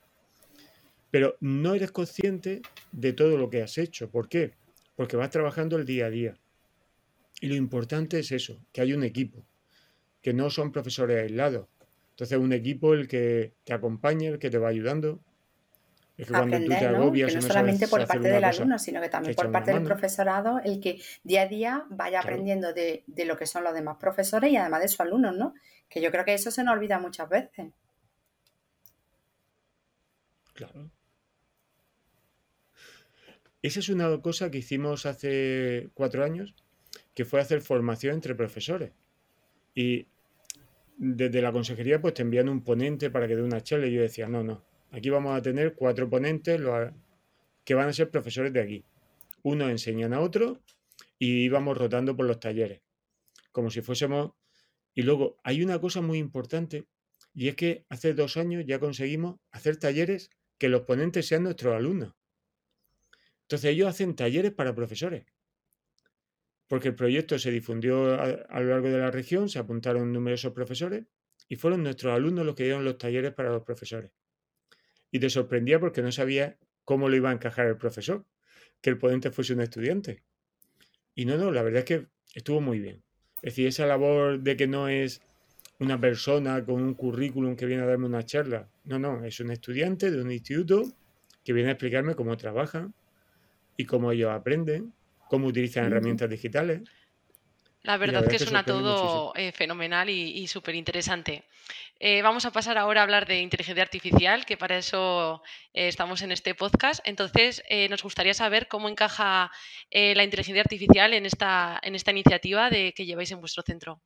[1.10, 4.10] Pero no eres consciente de todo lo que has hecho.
[4.10, 4.54] ¿Por qué?
[4.96, 6.34] Porque vas trabajando el día a día.
[7.40, 9.44] Y lo importante es eso, que hay un equipo,
[10.22, 11.66] que no son profesores aislados.
[12.10, 15.20] Entonces, un equipo el que te acompaña, el que te va ayudando,
[16.16, 17.12] es que aprender, ¿no?
[17.12, 20.80] Que no, solamente por parte del alumno, sino que también por parte del profesorado, el
[20.80, 24.56] que día a día vaya aprendiendo de, de, lo que son los demás profesores y
[24.56, 25.54] además de sus alumnos, ¿no?
[25.88, 27.72] Que yo creo que eso se nos olvida muchas veces.
[30.54, 30.90] Claro.
[33.60, 36.54] Esa es una cosa que hicimos hace cuatro años,
[37.14, 38.92] que fue hacer formación entre profesores.
[39.74, 40.06] Y
[40.96, 44.02] desde la consejería pues te envían un ponente para que dé una charla y yo
[44.02, 44.62] decía, no, no,
[44.94, 46.60] Aquí vamos a tener cuatro ponentes
[47.64, 48.84] que van a ser profesores de aquí.
[49.42, 50.62] Uno enseñan a otro
[51.18, 52.80] y vamos rotando por los talleres,
[53.50, 54.34] como si fuésemos...
[54.94, 56.86] Y luego hay una cosa muy importante
[57.34, 61.74] y es que hace dos años ya conseguimos hacer talleres que los ponentes sean nuestros
[61.74, 62.14] alumnos.
[63.42, 65.24] Entonces ellos hacen talleres para profesores.
[66.68, 70.52] Porque el proyecto se difundió a, a, lo largo de la región, se apuntaron numerosos
[70.52, 71.04] profesores
[71.48, 74.12] y fueron nuestros alumnos los que dieron los talleres para los profesores
[75.14, 78.26] y te sorprendía porque no sabía cómo lo iba a encajar el profesor,
[78.80, 80.24] que el ponente fuese un estudiante.
[81.14, 83.00] Y no, no, la verdad es que estuvo muy bien.
[83.36, 85.22] Es decir, esa labor de que no es
[85.78, 88.68] una persona con un currículum que viene a darme una charla.
[88.82, 90.82] No, no, es un estudiante de un instituto
[91.44, 92.92] que viene a explicarme cómo trabajan
[93.76, 94.94] y cómo ellos aprenden,
[95.30, 96.80] cómo utilizan herramientas digitales.
[97.84, 101.44] La verdad, que, suena todo eh, fenomenal y, súper interesante.
[102.00, 105.42] Eh, vamos a pasar ahora a hablar de inteligencia artificial, que para eso
[105.74, 107.06] eh, estamos en este podcast.
[107.06, 109.50] Entonces, nos gustaría saber cómo encaja
[109.90, 114.00] la inteligencia artificial en esta, en esta iniciativa de, que lleváis en vuestro centro.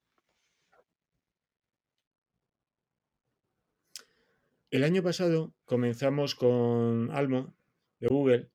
[4.72, 7.54] El año pasado comenzamos con Almo
[8.00, 8.50] de Google,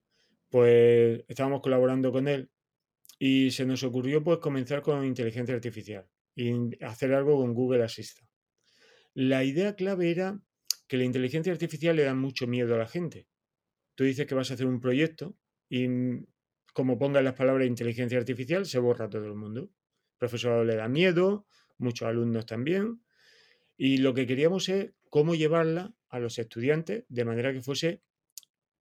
[0.50, 2.50] pues estábamos colaborando con él
[3.26, 6.06] y se nos ocurrió pues comenzar con inteligencia artificial
[6.36, 8.30] y hacer algo con Google Assistant.
[9.14, 10.42] La idea clave era
[10.90, 13.30] que la inteligencia artificial le da mucho miedo a la gente.
[13.96, 15.38] Tú dices que vas a hacer un proyecto
[15.70, 16.26] y mm,
[16.74, 19.62] como pongas las palabras inteligencia artificial, se borra todo el mundo.
[19.62, 23.06] El profesorado le da miedo, muchos alumnos también.
[23.78, 28.04] Y lo que queríamos es cómo llevarla a los estudiantes de manera que fuese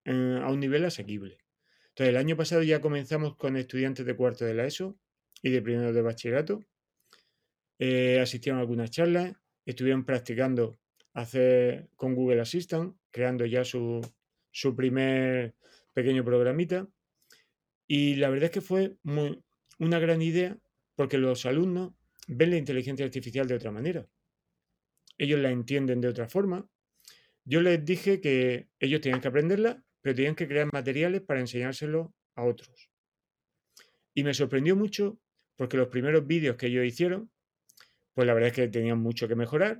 [0.03, 1.42] eh, a un nivel asequible.
[1.93, 4.97] Entonces, el año pasado ya comenzamos con estudiantes de cuarto de la ESO
[5.43, 6.65] y de primero de bachillerato.
[7.77, 10.79] Eh, asistieron a algunas charlas, estuvieron practicando
[11.13, 14.01] hacer con Google Assistant, creando ya su,
[14.49, 15.53] su primer
[15.93, 16.89] pequeño programita.
[17.85, 19.43] Y la verdad es que fue muy,
[19.77, 20.57] una gran idea
[20.95, 21.93] porque los alumnos
[22.27, 24.07] ven la inteligencia artificial de otra manera.
[25.19, 26.67] Ellos la entienden de otra forma.
[27.45, 32.13] Yo les dije que ellos tenían que aprenderla pero tenían que crear materiales para enseñárselo
[32.35, 32.91] a otros.
[34.13, 35.17] Y me sorprendió mucho
[35.55, 37.31] porque los primeros vídeos que ellos hicieron,
[38.13, 39.79] pues la verdad es que tenían mucho que mejorar,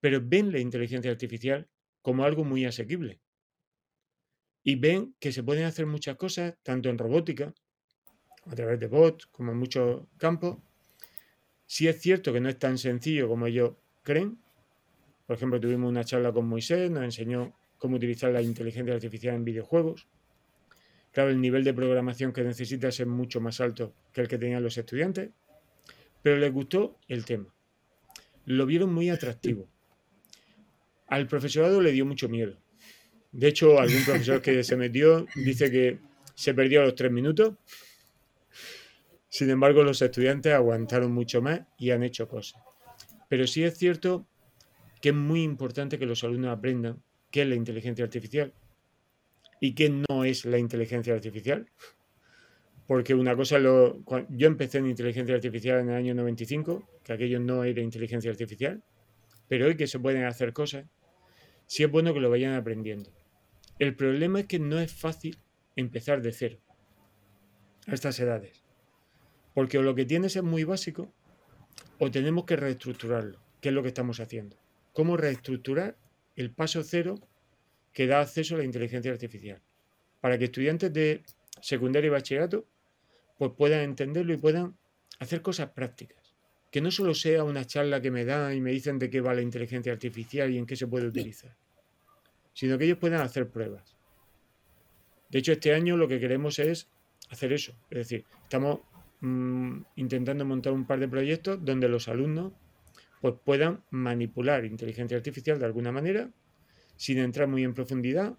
[0.00, 1.68] pero ven la inteligencia artificial
[2.02, 3.20] como algo muy asequible.
[4.62, 7.52] Y ven que se pueden hacer muchas cosas, tanto en robótica,
[8.46, 10.58] a través de bots, como en muchos campos.
[11.66, 14.38] Si es cierto que no es tan sencillo como ellos creen.
[15.26, 17.52] Por ejemplo, tuvimos una charla con Moisés, nos enseñó
[17.82, 20.06] cómo utilizar la inteligencia artificial en videojuegos.
[21.10, 24.62] Claro, el nivel de programación que necesitas es mucho más alto que el que tenían
[24.62, 25.30] los estudiantes,
[26.22, 27.52] pero les gustó el tema.
[28.44, 29.66] Lo vieron muy atractivo.
[31.08, 32.56] Al profesorado le dio mucho miedo.
[33.32, 35.98] De hecho, algún profesor que se metió dice que
[36.36, 37.54] se perdió los tres minutos.
[39.28, 42.62] Sin embargo, los estudiantes aguantaron mucho más y han hecho cosas.
[43.28, 44.24] Pero sí es cierto
[45.00, 48.52] que es muy importante que los alumnos aprendan qué es la inteligencia artificial
[49.58, 51.66] y qué no es la inteligencia artificial.
[52.86, 57.40] Porque una cosa, lo, yo empecé en inteligencia artificial en el año 95, que aquello
[57.40, 58.82] no era inteligencia artificial,
[59.48, 60.86] pero hoy que se pueden hacer cosas,
[61.66, 63.10] sí es bueno que lo vayan aprendiendo.
[63.78, 65.38] El problema es que no es fácil
[65.74, 66.58] empezar de cero
[67.86, 68.62] a estas edades.
[69.54, 71.12] Porque o lo que tienes es muy básico
[71.98, 74.56] o tenemos que reestructurarlo, que es lo que estamos haciendo.
[74.92, 75.96] ¿Cómo reestructurar
[76.36, 77.16] el paso cero
[77.92, 79.60] que da acceso a la inteligencia artificial,
[80.20, 81.22] para que estudiantes de
[81.60, 82.66] secundaria y bachillerato
[83.38, 84.76] pues puedan entenderlo y puedan
[85.18, 86.34] hacer cosas prácticas.
[86.70, 89.34] Que no solo sea una charla que me dan y me dicen de qué va
[89.34, 91.54] la inteligencia artificial y en qué se puede utilizar,
[92.54, 93.96] sino que ellos puedan hacer pruebas.
[95.28, 96.88] De hecho, este año lo que queremos es
[97.30, 97.74] hacer eso.
[97.90, 98.80] Es decir, estamos
[99.20, 102.52] mm, intentando montar un par de proyectos donde los alumnos
[103.22, 106.28] pues puedan manipular inteligencia artificial de alguna manera,
[106.96, 108.36] sin entrar muy en profundidad,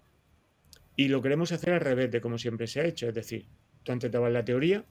[0.94, 3.46] y lo queremos hacer al revés de como siempre se ha hecho, es decir,
[3.82, 4.84] tú antes dabas la teoría,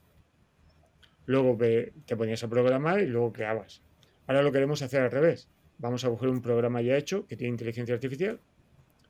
[1.26, 3.82] luego te ponías a programar y luego creabas.
[4.26, 5.48] Ahora lo queremos hacer al revés.
[5.78, 8.40] Vamos a coger un programa ya hecho que tiene inteligencia artificial,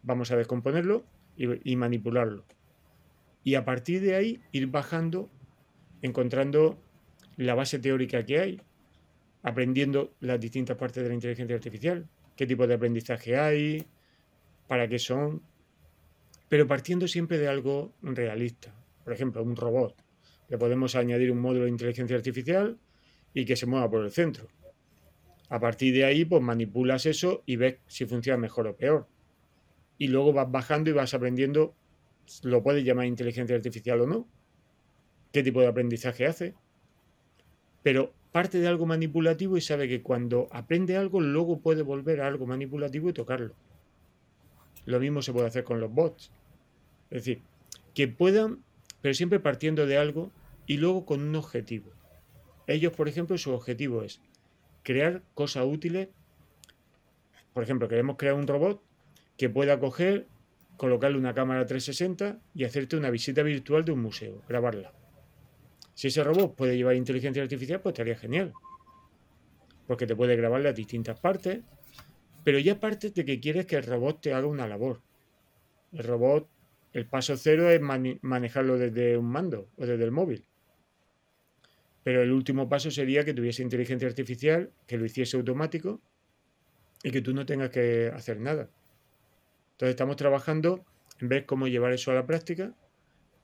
[0.03, 2.45] vamos a descomponerlo y, y manipularlo.
[3.43, 5.31] Y a partir de ahí ir bajando,
[6.03, 6.79] encontrando
[7.39, 8.61] la base teórica que hay,
[9.45, 13.87] aprendiendo las distintas partes de la inteligencia artificial, qué tipo de aprendizaje hay,
[14.67, 15.43] para qué son,
[16.49, 18.75] pero partiendo siempre de algo realista.
[19.05, 19.95] Por ejemplo, un robot.
[20.49, 22.79] Le podemos añadir un módulo de inteligencia artificial
[23.35, 24.49] y que se mueva por el centro.
[25.51, 29.07] A partir de ahí, pues manipulas eso y ves si funciona mejor o peor.
[29.99, 31.75] Y luego vas bajando y vas aprendiendo,
[32.43, 34.27] lo puedes llamar inteligencia artificial o no,
[35.33, 36.55] qué tipo de aprendizaje hace.
[37.83, 42.27] Pero parte de algo manipulativo y sabe que cuando aprende algo, luego puede volver a
[42.27, 43.55] algo manipulativo y tocarlo.
[44.87, 46.33] Lo mismo se puede hacer con los bots.
[47.13, 47.43] Es decir,
[47.95, 48.59] que puedan,
[49.03, 50.33] pero siempre partiendo de algo
[50.67, 51.93] y luego con un objetivo.
[52.67, 54.21] Ellos, por ejemplo, su objetivo es
[54.83, 56.09] crear cosas útiles.
[57.53, 58.83] Por ejemplo, queremos crear un robot
[59.37, 60.27] que pueda coger,
[60.77, 64.93] colocarle una cámara 360 y hacerte una visita virtual de un museo, grabarla.
[65.95, 68.53] Si ese robot puede llevar inteligencia artificial, pues estaría genial.
[69.87, 71.61] Porque te puede grabar las distintas partes.
[72.43, 75.01] Pero ya partes de que quieres que el robot te haga una labor.
[75.93, 76.49] El robot,
[76.93, 80.45] el paso cero es manejarlo desde un mando o desde el móvil.
[82.03, 86.01] Pero el último paso sería que tuviese inteligencia artificial, que lo hiciese automático
[87.03, 88.69] y que tú no tengas que hacer nada.
[89.73, 90.85] Entonces estamos trabajando
[91.21, 92.75] en ver cómo llevar eso a la práctica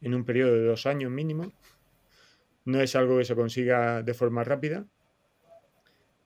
[0.02, 1.52] en un periodo de dos años mínimo.
[2.64, 4.86] No es algo que se consiga de forma rápida,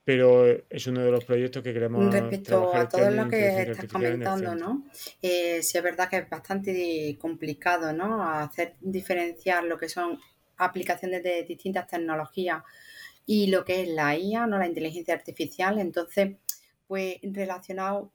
[0.05, 3.85] pero es uno de los proyectos que queremos Respecto a este todo lo que estás
[3.87, 4.85] comentando, ¿no?
[5.21, 8.23] Eh, sí es verdad que es bastante complicado, ¿no?
[8.23, 10.19] Hacer diferenciar lo que son
[10.57, 12.61] aplicaciones de distintas tecnologías
[13.25, 14.59] y lo que es la IA, ¿no?
[14.59, 15.79] La inteligencia artificial.
[15.79, 16.35] Entonces,
[16.87, 18.11] pues relacionado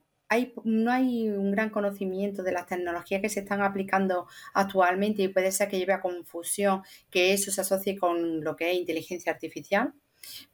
[0.63, 5.51] no hay un gran conocimiento de las tecnologías que se están aplicando actualmente y puede
[5.51, 9.93] ser que lleve a confusión que eso se asocie con lo que es inteligencia artificial.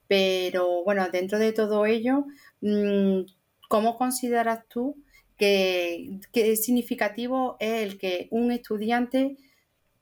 [0.08, 2.26] Pero bueno, dentro de todo ello,
[2.62, 3.22] mm,
[3.68, 4.98] ¿cómo consideras tú
[5.38, 9.38] que, es significativo es el que un estudiante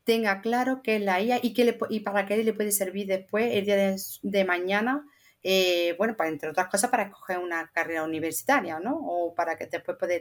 [0.03, 3.53] tenga claro qué es la IA y, le, y para qué le puede servir después,
[3.53, 5.05] el día de, mañana,
[5.47, 8.97] eh, bueno, para, entre otras cosas, para escoger una carrera universitaria, ¿no?
[8.97, 10.15] O para que después pueda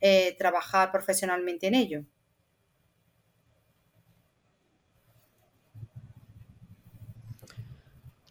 [0.00, 2.04] eh, trabajar profesionalmente en ello.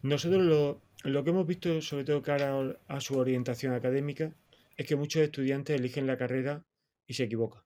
[0.02, 4.34] Nosotros lo, lo que hemos visto, sobre todo cara a su orientación académica,
[4.76, 6.64] es que muchos estudiantes eligen la carrera
[7.06, 7.62] y se equivocan.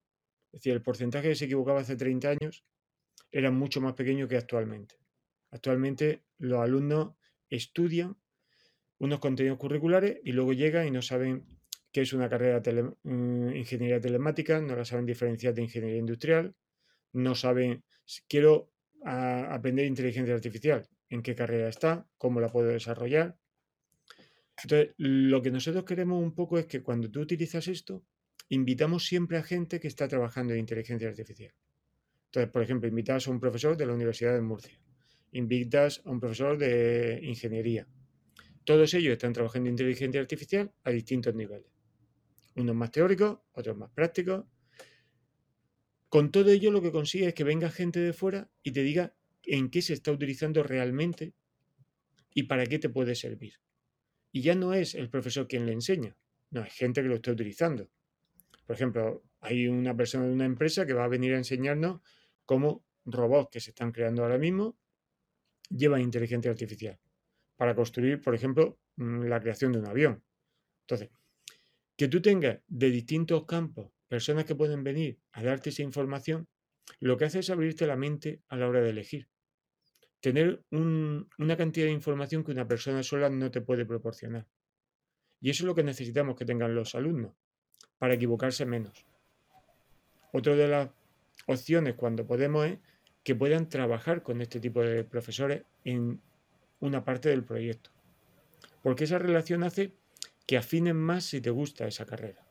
[0.52, 2.66] Es decir, el porcentaje que se equivocaba hace 30 años
[3.32, 4.96] era mucho más pequeño que actualmente.
[5.50, 7.14] Actualmente los alumnos
[7.48, 8.18] estudian
[8.98, 11.44] unos contenidos curriculares y luego llegan y no saben
[11.92, 16.54] qué es una carrera de mm, ingeniería telemática, no la saben diferenciar de ingeniería industrial,
[17.12, 17.84] no saben,
[18.28, 18.70] quiero
[19.04, 23.36] aprender inteligencia artificial, en qué carrera está, cómo la puedo desarrollar.
[24.62, 28.04] Entonces, lo que nosotros queremos un poco es que cuando tú utilizas esto,
[28.48, 31.54] invitamos siempre a gente que está trabajando en inteligencia artificial.
[32.26, 34.78] Entonces, por ejemplo, invitas a un profesor de la Universidad de Murcia,
[35.32, 37.86] invitas a un profesor de ingeniería.
[38.68, 41.72] Todos ellos están trabajando en inteligencia artificial a distintos niveles.
[42.54, 44.44] Unos más teóricos, otros más prácticos.
[46.10, 49.14] Con todo ello lo que consigue es que venga gente de fuera y te diga
[49.44, 51.32] en qué se está utilizando realmente
[52.34, 53.54] y para qué te puede servir.
[54.32, 56.18] Y ya no es el profesor quien le enseña,
[56.50, 57.88] no, hay gente que lo está utilizando.
[58.66, 62.02] Por ejemplo, hay una persona de una empresa que va a venir a enseñarnos
[62.44, 64.76] cómo robots que se están creando ahora mismo
[65.70, 67.00] llevan inteligencia artificial
[67.58, 70.22] para construir, por ejemplo, mm, la creación de un avión.
[70.86, 71.10] Entonces,
[71.94, 76.48] que tú tengas de distintos campos personas que pueden venir a darte esa información,
[77.00, 79.28] lo que hace es abrirte la mente a la hora de elegir
[80.20, 84.46] tener una cantidad de información que una persona sola no te puede proporcionar.
[85.40, 87.32] Y eso es lo que necesitamos que tengan los alumnos,
[87.98, 89.04] para equivocarse menos.
[90.32, 90.90] Otra de las
[91.46, 92.78] opciones cuando podemos es
[93.22, 96.20] que puedan trabajar con este tipo de profesores en
[96.80, 97.90] una parte del proyecto.
[98.82, 99.94] Porque esa relación hace
[100.46, 102.46] que afinen más si te gusta esa carrera.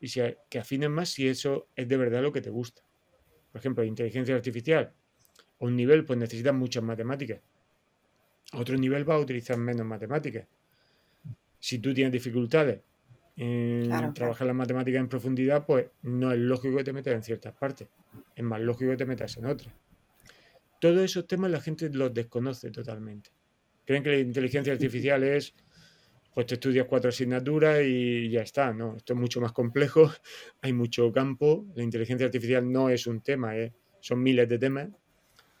[0.00, 2.82] Y que afinen más si eso es de verdad lo que te gusta.
[3.52, 4.92] Por ejemplo, inteligencia artificial
[5.60, 7.40] a un nivel pues necesitas muchas matemáticas.
[8.52, 10.46] A otro nivel va a utilizar menos matemáticas.
[11.58, 12.80] Si tú tienes dificultades
[13.36, 17.54] en trabajar las matemáticas en profundidad, pues no es lógico que te metas en ciertas
[17.54, 17.88] partes.
[18.34, 19.74] Es más lógico que te metas en otras.
[20.80, 23.30] Todos esos temas la gente los desconoce totalmente.
[23.88, 25.54] Creen que la inteligencia artificial es,
[26.34, 28.70] pues te estudias cuatro asignaturas y ya está.
[28.74, 30.12] No, esto es mucho más complejo.
[30.60, 31.64] Hay mucho campo.
[31.74, 33.72] La inteligencia artificial no es un tema, ¿eh?
[34.00, 34.88] son miles de temas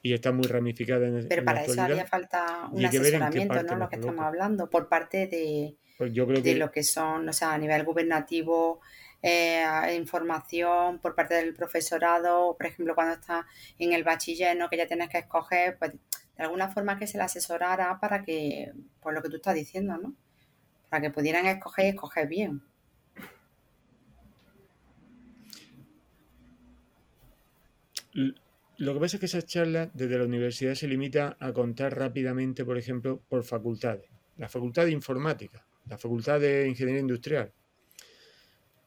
[0.02, 3.76] y está muy ramificada en Pero para eso haría falta un asesoramiento, ¿no?
[3.76, 7.32] Lo que estamos hablando, por parte de, pues yo creo de lo que son, o
[7.32, 8.82] sea, a nivel gubernativo,
[9.22, 9.64] eh,
[9.96, 13.46] información por parte del profesorado, por ejemplo, cuando está
[13.78, 14.68] en el bachiller, ¿no?
[14.68, 15.92] Que ya tienes que escoger, pues
[16.38, 18.72] de alguna forma que se le asesorara para que,
[19.02, 20.14] por lo que tú estás diciendo, ¿no?
[20.88, 22.62] Para que pudieran escoger y escoger bien.
[28.78, 32.64] Lo que pasa es que esa charla desde la universidad se limita a contar rápidamente,
[32.64, 34.08] por ejemplo, por facultades.
[34.36, 37.52] La facultad de informática, la facultad de ingeniería industrial.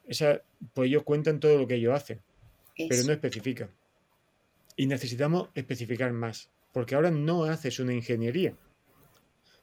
[0.07, 0.41] Esa,
[0.73, 2.21] pues ellos cuentan todo lo que ellos hacen,
[2.77, 3.69] pero no especifican.
[4.77, 8.55] Y necesitamos especificar más, porque ahora no haces una ingeniería.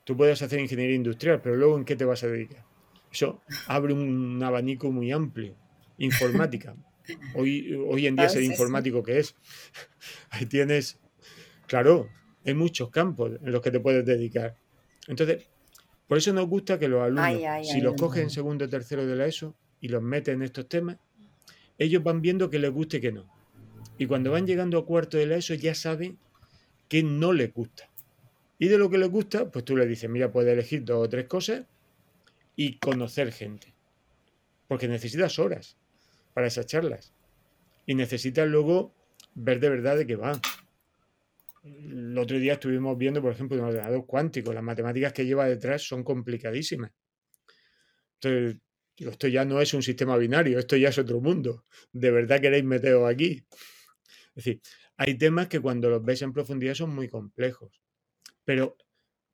[0.05, 2.65] Tú puedes hacer ingeniería industrial, pero luego ¿en qué te vas a dedicar?
[3.13, 5.55] Eso abre un abanico muy amplio.
[5.99, 6.77] Informática.
[7.35, 9.35] Hoy, hoy en día ser informático que es.
[10.31, 10.99] Ahí tienes,
[11.67, 12.11] claro,
[12.45, 14.57] hay muchos campos en los que te puedes dedicar.
[15.07, 15.49] Entonces,
[16.07, 19.17] por eso nos gusta que los alumnos, si los cogen en segundo o tercero de
[19.17, 20.99] la ESO y los meten en estos temas,
[21.79, 23.27] ellos van viendo que les guste y que no.
[23.97, 26.19] Y cuando van llegando a cuarto de la ESO ya saben
[26.89, 27.91] que no les gusta.
[28.59, 31.09] Y de lo que les gusta, pues tú le dices, mira, puedes elegir dos o
[31.09, 31.65] tres cosas
[32.57, 33.73] y conocer gente.
[34.67, 35.77] Porque necesitas horas
[36.35, 37.13] para esas charlas.
[37.87, 38.95] Y necesitas luego
[39.35, 40.41] ver de verdad de qué va.
[41.63, 44.53] El otro día estuvimos viendo, por ejemplo, un ordenador cuántico.
[44.53, 46.91] Las matemáticas que lleva detrás son complicadísimas.
[48.21, 48.61] Entonces,
[48.97, 51.65] esto ya no es un sistema binario, esto ya es otro mundo.
[51.93, 53.45] ¿De verdad queréis meteros aquí?
[54.35, 54.61] Es decir,
[54.99, 57.81] hay temas que cuando los ves en profundidad son muy complejos.
[58.45, 58.77] Pero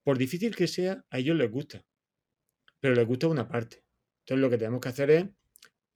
[0.05, 1.85] por difícil que sea, a ellos les gusta.
[2.81, 3.83] Pero les gusta una parte.
[4.21, 5.25] Entonces lo que tenemos que hacer es,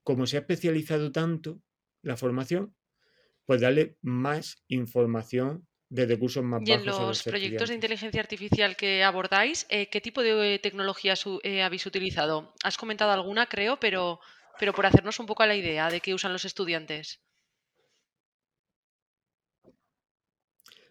[0.03, 1.61] como se ha especializado tanto
[2.01, 2.75] la formación,
[3.45, 9.03] pues darle más información desde cursos más y en los proyectos de inteligencia artificial que
[9.03, 12.53] abordáis, eh, ¿qué tipo de tecnología eh, habéis utilizado?
[12.63, 14.19] Has comentado alguna, creo, pero,
[14.59, 17.21] pero por hacernos un poco a la idea de qué usan los estudiantes.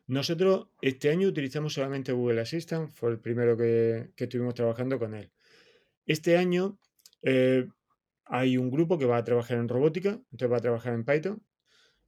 [0.08, 5.30] Nosotros este año utilizamos solamente Google Assistant, fue el primero que, estuvimos trabajando con él.
[6.06, 6.78] Este año
[7.20, 7.68] eh,
[8.24, 11.42] hay un grupo que va a trabajar en robótica, entonces va a trabajar en Python.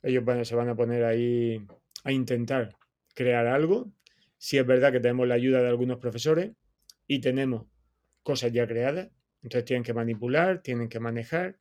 [0.02, 1.66] Ellos se van a poner ahí
[2.02, 2.74] a intentar
[3.14, 3.92] crear algo.
[4.38, 6.52] Si es verdad que tenemos la ayuda de algunos profesores
[7.06, 7.66] y tenemos
[8.22, 9.10] cosas ya creadas,
[9.42, 11.58] entonces tienen que manipular, tienen que manejar.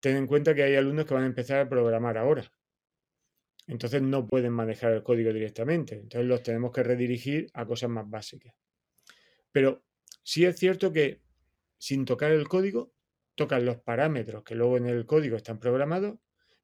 [0.00, 2.52] Ten en cuenta que hay alumnos que van a empezar a programar ahora.
[3.66, 5.96] Entonces no pueden manejar el código directamente.
[5.96, 8.54] Entonces los tenemos que redirigir a cosas más básicas.
[9.50, 9.84] Pero
[10.22, 11.20] sí es cierto que
[11.78, 12.92] sin tocar el código,
[13.34, 16.18] tocan los parámetros que luego en el código están programados,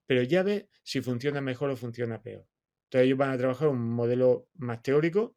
[0.06, 2.46] pero ya ves si funciona mejor o funciona peor.
[2.84, 5.36] Entonces ellos van a trabajar un modelo más teórico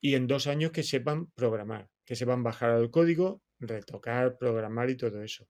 [0.00, 4.96] y en dos años que sepan programar, que sepan bajar el código, retocar, programar y
[4.96, 5.48] todo eso.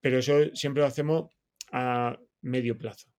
[0.00, 1.30] Pero eso siempre lo hacemos
[1.72, 3.13] a medio plazo.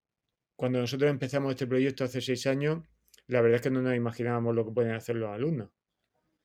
[0.55, 2.83] Cuando nosotros empezamos este proyecto hace seis años,
[3.27, 5.69] la verdad es que no nos imaginábamos lo que pueden hacer los alumnos.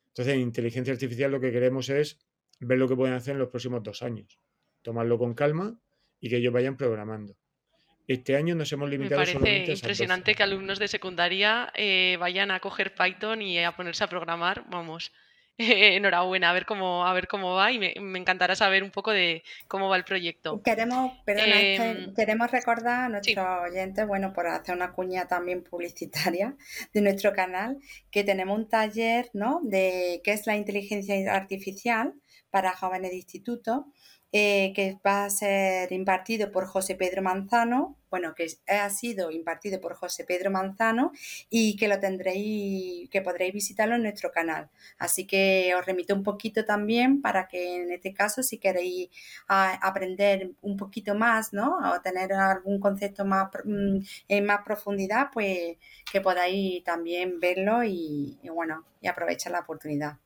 [0.09, 2.19] Entonces, en inteligencia artificial lo que queremos es
[2.59, 4.39] ver lo que pueden hacer en los próximos dos años.
[4.83, 5.81] Tomarlo con calma
[6.19, 7.37] y que ellos vayan programando.
[8.09, 12.59] Este año nos hemos limitado Me parece impresionante que alumnos de secundaria eh, vayan a
[12.59, 14.65] coger Python y a ponerse a programar.
[14.69, 15.13] Vamos,
[15.97, 19.43] enhorabuena, a ver cómo, a ver cómo va y me, encantará saber un poco de
[19.69, 20.63] cómo va el proyecto.
[20.63, 26.57] Queremos, em, queremos recordar a nuestros oyentes, bueno, por hacer una cuña también publicitaria
[26.95, 27.79] de nuestro canal,
[28.11, 29.61] que tenemos un taller, ¿no?
[29.63, 32.15] De qué es la inteligencia artificial
[32.51, 33.87] para jóvenes de instituto
[34.33, 39.81] eh, que va a ser impartido por José Pedro Manzano, bueno, que ha sido impartido
[39.81, 41.13] por José Pedro Manzano
[41.49, 44.69] y que lo tendréis, que podréis visitarlo en nuestro canal.
[44.99, 49.11] Así que os remito un poquito también para que en este caso, si queréis
[49.47, 51.79] aprender un poquito más, ¿no?
[51.93, 55.77] O tener algún concepto más mm, en más profundidad, pues
[56.13, 60.19] que podáis también verlo y, y bueno, y aprovechar la oportunidad.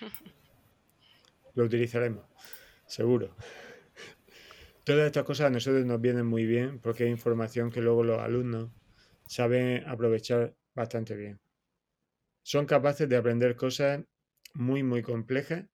[1.54, 2.24] Lo utilizaremos,
[2.86, 3.36] seguro.
[4.84, 8.20] Todas estas cosas a nosotros nos vienen muy bien porque es información que luego los
[8.20, 8.70] alumnos
[9.26, 11.40] saben aprovechar bastante bien.
[12.42, 14.02] Son capaces de aprender cosas
[14.54, 15.66] muy, muy complejas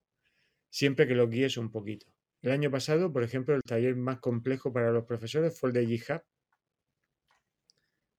[0.71, 2.07] siempre que los guíes un poquito.
[2.43, 5.87] El año pasado, por ejemplo, el taller más complejo para los profesores fue el de
[5.87, 6.23] GitHub,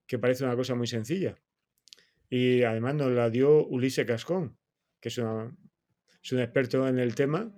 [0.06, 1.36] que parece una cosa muy sencilla.
[2.30, 4.56] Y además nos la dio Ulises Cascón,
[5.00, 5.54] que es una
[6.26, 7.48] es un experto en el tema.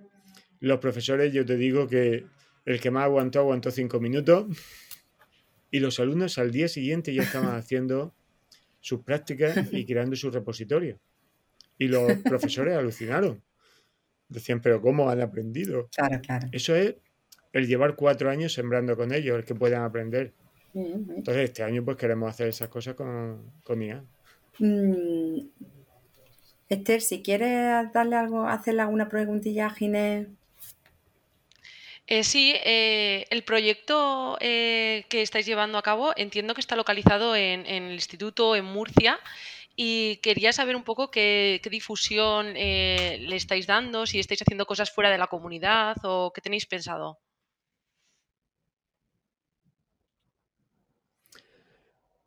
[0.59, 2.25] Los profesores, yo te digo que
[2.65, 4.45] el que más aguantó, aguantó cinco minutos.
[5.71, 8.13] Y los alumnos al día siguiente ya estaban haciendo
[8.79, 10.99] sus prácticas y creando su repositorio.
[11.79, 13.41] Y los profesores alucinaron.
[14.27, 15.89] Decían, pero ¿cómo han aprendido?
[15.95, 16.47] Claro, claro.
[16.51, 16.95] Eso es
[17.53, 20.35] el llevar cuatro años sembrando con ellos, el que puedan aprender.
[20.75, 24.05] Entonces, este año pues queremos hacer esas cosas con, con IA.
[24.59, 25.39] Mm,
[26.69, 30.27] Esther, si quieres darle algo, hacerle alguna preguntilla a Ginés.
[32.05, 37.35] Eh, sí, eh, el proyecto eh, que estáis llevando a cabo entiendo que está localizado
[37.35, 39.19] en, el instituto en Murcia
[39.75, 45.11] y quería saber un poco qué, difusión le estáis dando, si estáis haciendo cosas fuera
[45.11, 47.19] de la comunidad o qué tenéis pensado.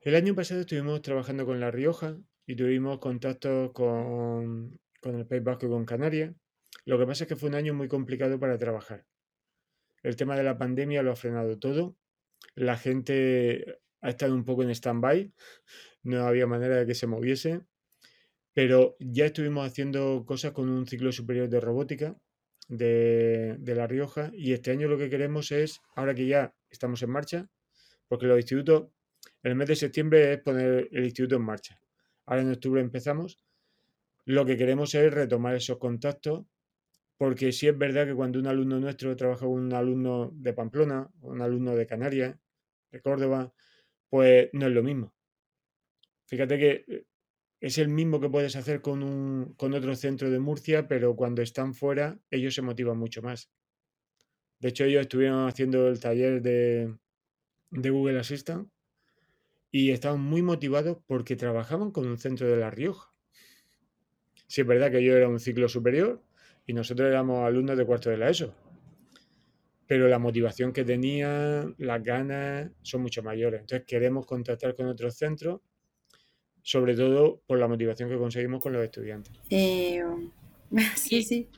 [0.00, 2.16] El año pasado estuvimos trabajando con La Rioja
[2.52, 6.34] y tuvimos contacto con, el País Vasco y con Canarias.
[6.84, 9.06] Lo que pasa es que fue un año muy complicado para trabajar.
[10.02, 11.96] El tema de la pandemia lo ha frenado todo.
[12.54, 15.32] La gente ha estado un poco en stand-by.
[16.02, 17.62] No había manera de que se moviese.
[18.52, 22.18] Pero ya estuvimos haciendo cosas con un ciclo superior de robótica
[22.68, 24.30] de, de La Rioja.
[24.34, 27.48] Y este año lo que queremos es, ahora que ya estamos en marcha,
[28.08, 28.88] porque los institutos
[29.42, 31.82] El mes de septiembre es poner el instituto en marcha.
[32.26, 33.38] Ahora en octubre empezamos.
[34.24, 36.46] Lo que queremos es retomar esos contactos,
[37.16, 41.10] porque sí es verdad que cuando un alumno nuestro trabaja con un alumno de Pamplona,
[41.20, 42.36] un alumno de Canarias,
[42.90, 43.52] de Córdoba,
[44.08, 45.14] pues no es lo mismo.
[46.26, 47.06] Fíjate que eh,
[47.60, 51.42] es el mismo que puedes hacer con, un, con otro centro de Murcia, pero cuando
[51.42, 53.50] están fuera, ellos se motivan mucho más.
[54.58, 56.96] De hecho, ellos estuvieron haciendo el taller de,
[57.70, 58.68] de Google Assistant
[59.72, 63.10] y estaban muy motivados porque trabajaban con un centro de La Rioja.
[64.46, 66.22] Sí, es verdad que yo era un ciclo superior
[66.66, 68.54] y nosotros éramos alumnos de cuarto de la ESO.
[69.86, 73.62] Pero la motivación que tenían, las ganas, son mucho mayores.
[73.62, 75.60] Entonces queremos contactar con otros centros,
[76.60, 79.32] sobre todo por la motivación que conseguimos con los estudiantes.
[79.48, 80.02] Eh,
[80.96, 81.48] sí, sí.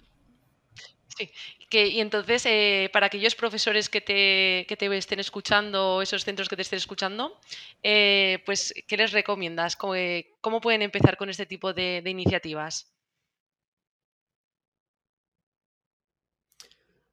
[1.17, 1.31] Sí,
[1.71, 6.49] que, y entonces, eh, para aquellos profesores que te, que te estén escuchando, esos centros
[6.49, 7.39] que te estén escuchando,
[7.85, 9.77] eh, pues, ¿qué les recomiendas?
[9.77, 12.93] ¿Cómo, eh, cómo, pueden empezar con este tipo de, iniciativas?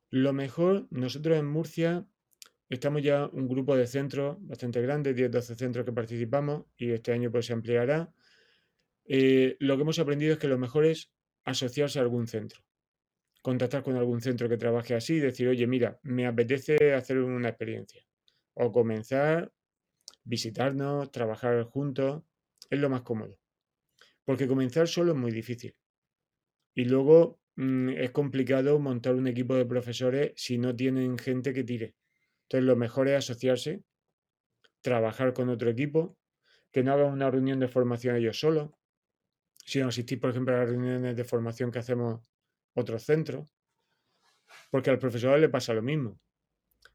[0.10, 2.06] Lo mejor, nosotros en Murcia
[2.70, 7.32] estamos ya un grupo de centros bastante grande, 10-12 centros que participamos y este año
[7.32, 8.12] pues se ampliará.
[9.06, 11.12] lo que hemos aprendido es que lo mejor es
[11.46, 12.62] asociarse a algún centro
[13.42, 17.50] contactar con algún centro que trabaje así y decir, oye, mira, me apetece hacer una
[17.50, 18.06] experiencia.
[18.54, 19.52] O comenzar,
[20.24, 22.24] visitarnos, trabajar juntos,
[22.70, 23.40] es lo más cómodo.
[24.24, 25.76] Porque comenzar solo es muy difícil.
[26.76, 31.64] Y luego mmm, es complicado montar un equipo de profesores si no tienen gente que
[31.64, 31.96] tire.
[32.44, 33.84] Entonces lo mejor es asociarse,
[34.82, 36.18] trabajar con otro equipo,
[36.72, 38.72] que no hagan una reunión de formación ellos solos,
[39.66, 42.22] sino asistir, por ejemplo, a las reuniones de formación que hacemos
[42.74, 43.50] otros centros,
[44.70, 46.20] porque al profesor le pasa lo mismo.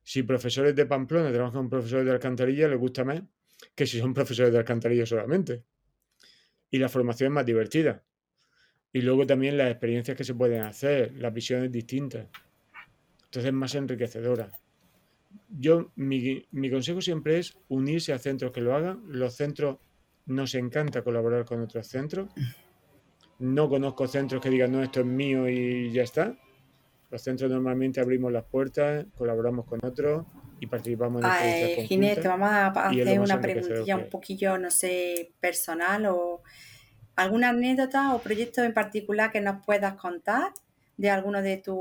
[0.03, 3.22] Si profesores de Pamplona trabajan con profesores de Alcantarilla, les gusta más
[3.74, 5.64] que si son profesores de Alcantarilla solamente.
[6.70, 8.05] Y la formación es más divertida.
[8.93, 12.29] Y luego también las experiencias que se pueden hacer, las visiones distintas.
[13.24, 14.51] Entonces es más enriquecedora.
[15.49, 19.03] Yo, mi, mi consejo siempre es unirse a centros que lo hagan.
[19.09, 19.79] Los centros
[20.24, 22.31] nos encanta colaborar con otros centros
[23.39, 26.37] no conozco centros que digan, no, esto es mío y ya está.
[27.11, 30.26] Los centros normalmente abrimos las puertas, colaboramos con otros
[30.59, 35.32] y participamos en experiencias Ginés, te vamos a hacer una preguntilla un poquillo, no sé,
[35.41, 36.43] personal o
[37.14, 40.53] alguna anécdota o proyecto en particular que nos puedas contar
[40.97, 41.76] de alguno de tus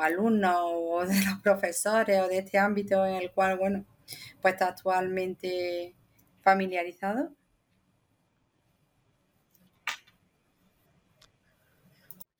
[0.00, 3.84] alumnos o de los profesores o de este ámbito en el cual, bueno,
[4.40, 5.94] pues estás actualmente
[6.42, 7.32] familiarizado.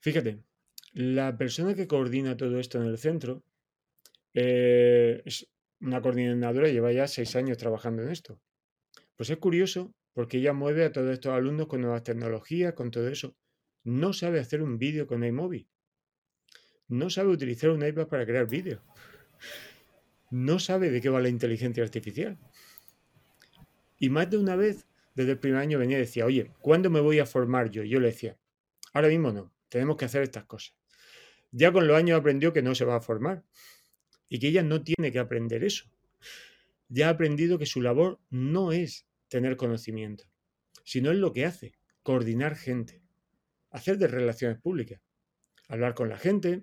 [0.04, 0.44] Fíjate,
[0.92, 3.42] la persona que coordina todo esto en el centro
[4.34, 5.48] eh, es
[5.80, 8.38] una coordinadora lleva ya seis años trabajando en esto.
[9.16, 13.08] Pues es curioso porque ella mueve a todos estos alumnos con nuevas tecnologías, con todo
[13.08, 13.34] eso.
[13.82, 15.68] No sabe hacer un vídeo con iMovie.
[16.88, 18.82] No sabe utilizar un iPad para crear vídeos.
[20.30, 22.36] No sabe de qué va la inteligencia artificial.
[23.98, 27.00] Y más de una vez, desde el primer año venía y decía, oye, ¿cuándo me
[27.00, 27.84] voy a formar yo?
[27.84, 28.36] Yo le decía,
[28.92, 30.76] ahora mismo no tenemos que hacer estas cosas.
[31.50, 33.42] Ya con los años aprendió que no se va a formar
[34.28, 35.86] y que ella no tiene que aprender eso.
[36.88, 40.26] Ya ha aprendido que su labor no es tener conocimiento,
[40.84, 41.72] sino es lo que hace,
[42.04, 43.02] coordinar gente,
[43.70, 45.00] hacer de relaciones públicas,
[45.66, 46.62] hablar con la gente,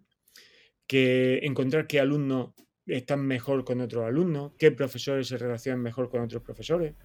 [0.88, 2.54] que encontrar qué alumnos
[2.86, 6.96] están mejor con otros alumnos, qué profesores se relacionan mejor con otros profesores,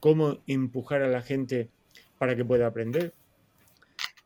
[0.00, 1.70] cómo empujar a la gente
[2.18, 3.14] para que pueda aprender.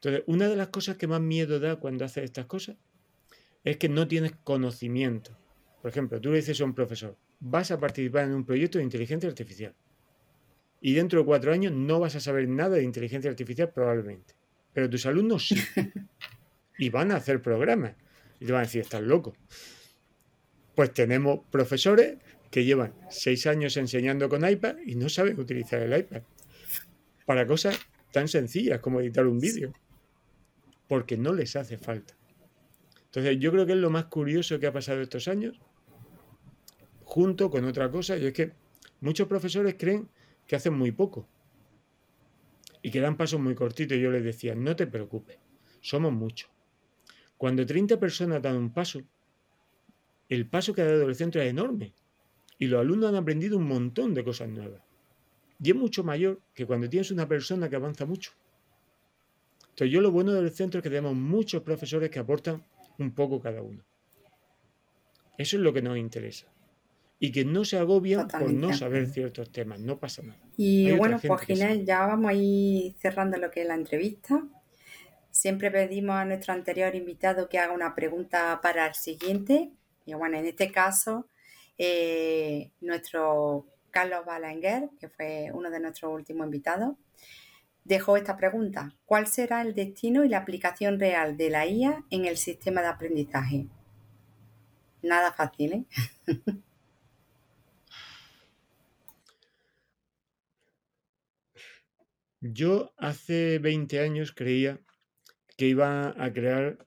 [0.05, 2.77] Entonces, una de las cosas que más miedo da cuando haces estas cosas
[3.65, 5.35] es que no tienes conocimiento.
[5.81, 8.85] Por ejemplo, tú le dices a un profesor, vas a participar en un proyecto de
[8.85, 9.75] inteligencia artificial.
[10.83, 14.35] Y dentro de cuatro años no vas a saber nada de inteligencia artificial probablemente.
[14.75, 15.57] Pero tus alumnos sí.
[16.79, 17.95] Y van a hacer programas.
[18.41, 19.35] Y te van a decir, estás loco.
[20.75, 22.19] Pues tenemos profesores
[22.51, 26.23] que llevan seis años enseñando con iPad y no saben utilizar el iPad.
[27.25, 27.79] Para cosas
[28.13, 29.73] tan sencillas como editar un vídeo
[30.89, 32.15] porque no les hace falta.
[33.07, 35.61] Entonces yo creo que es lo más curioso que ha pasado estos años,
[37.05, 38.53] junto con otra cosa, y es que
[39.01, 40.09] muchos profesores creen
[40.47, 41.29] que hacen muy poco
[42.83, 43.97] y que dan pasos muy cortitos.
[43.99, 45.39] Yo les decía, no te preocupes,
[45.81, 46.51] somos muchos.
[47.39, 49.03] Cuando 30 personas dan un paso,
[50.29, 51.95] el paso que ha dado el centro es enorme
[52.59, 54.83] y los alumnos han aprendido un montón de cosas nuevas.
[55.63, 58.33] Y es mucho mayor que cuando tienes una persona que avanza mucho.
[59.75, 62.63] Entonces yo lo bueno del centro es que tenemos muchos profesores que aportan
[62.97, 63.83] un poco cada uno.
[65.37, 66.47] Eso es lo que nos interesa.
[67.19, 70.39] y que no se agobian por Totalmente no de saber ciertos temas, no pasa nada.
[70.57, 71.41] Y Hay bueno, pues.
[71.43, 74.47] Ginés, ya vamos a ir cerrando lo que es la entrevista.
[75.31, 79.73] Siempre pedimos a nuestro anterior invitado que haga una pregunta para el siguiente.
[80.07, 81.27] Y bueno, en este caso,
[81.79, 86.95] eh, nuestro Carlos Balenguer, que fue uno de nuestros últimos invitados,
[87.85, 88.97] dejó esta pregunta.
[89.05, 92.89] ¿Cuál será el destino y la aplicación real de la IA en el sistema de
[92.89, 93.67] aprendizaje?
[95.03, 95.85] Nada fácil, ¿eh?
[102.41, 104.79] Yo hace 20 años creía
[105.57, 106.87] que iba a crear,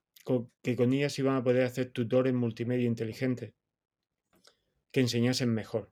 [0.61, 3.53] que con ellas se iban a poder hacer tutores multimedia inteligentes
[4.91, 5.91] que enseñasen mejor.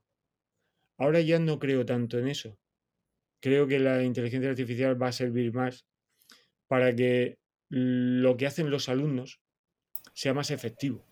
[0.97, 2.59] Ahora ya no creo tanto en eso.
[3.39, 5.85] Creo que la inteligencia artificial va a servir más
[6.67, 7.37] para que
[7.69, 9.39] lo que hacen los alumnos
[10.13, 11.05] sea más efectivo,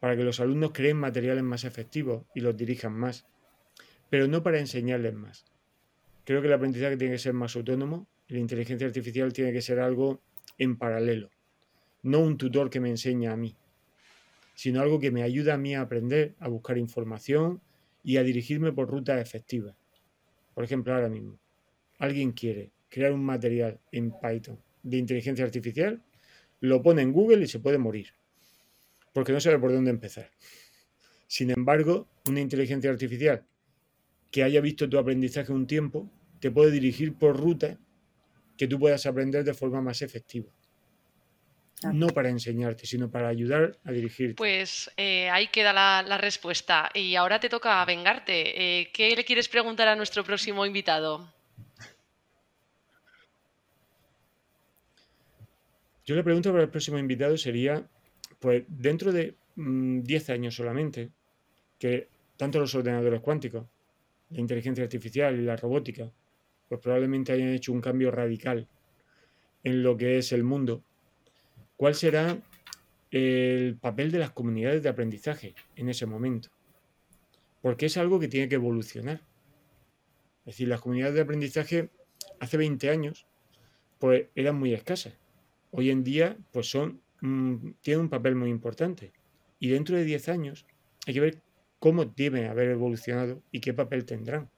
[0.00, 3.26] para que los alumnos creen materiales más efectivos y los dirijan más,
[4.10, 5.44] pero no para enseñarles más.
[6.24, 9.80] Creo que el aprendizaje tiene que ser más autónomo la inteligencia artificial tiene que ser
[9.80, 10.22] algo
[10.58, 11.30] en paralelo,
[12.02, 13.56] no un tutor que me enseña a mí,
[14.54, 17.60] sino algo que me ayuda a mí a aprender, a buscar información
[18.02, 19.76] y a dirigirme por rutas efectivas.
[20.54, 21.38] Por ejemplo, ahora mismo,
[21.98, 26.02] alguien quiere crear un material en Python de inteligencia artificial,
[26.60, 28.14] lo pone en Google y se puede morir,
[29.12, 30.30] porque no sabe por dónde empezar.
[31.26, 33.44] Sin embargo, una inteligencia artificial
[34.30, 37.78] que haya visto tu aprendizaje un tiempo, te puede dirigir por rutas
[38.56, 40.50] que tú puedas aprender de forma más efectiva.
[41.80, 41.96] Claro.
[41.96, 44.34] No para enseñarte, sino para ayudar a dirigirte.
[44.36, 46.90] Pues eh, ahí queda la, la respuesta.
[46.94, 48.80] Y ahora te toca vengarte.
[48.80, 51.32] Eh, ¿Qué le quieres preguntar a nuestro próximo invitado?
[56.04, 57.88] Yo la pregunta para el próximo invitado sería,
[58.38, 61.10] pues dentro de mm, 10 años solamente,
[61.78, 63.66] que tanto los ordenadores cuánticos,
[64.30, 66.10] la inteligencia artificial y la robótica,
[66.68, 68.68] pues probablemente hayan hecho un cambio radical
[69.62, 70.84] en lo que es el mundo,
[71.76, 72.38] ¿cuál será
[73.10, 76.50] el papel de las comunidades de aprendizaje en ese momento?
[77.62, 79.22] Porque es algo que tiene que evolucionar.
[80.40, 81.88] Es decir, las comunidades de aprendizaje
[82.40, 83.26] hace 20 años
[83.98, 85.14] pues eran muy escasas.
[85.76, 89.12] Hoy en día pues son mm, tienen un papel muy importante.
[89.58, 90.66] Y dentro de 10 años
[91.04, 91.42] hay que ver
[91.80, 94.48] cómo deben haber evolucionado y qué papel tendrán.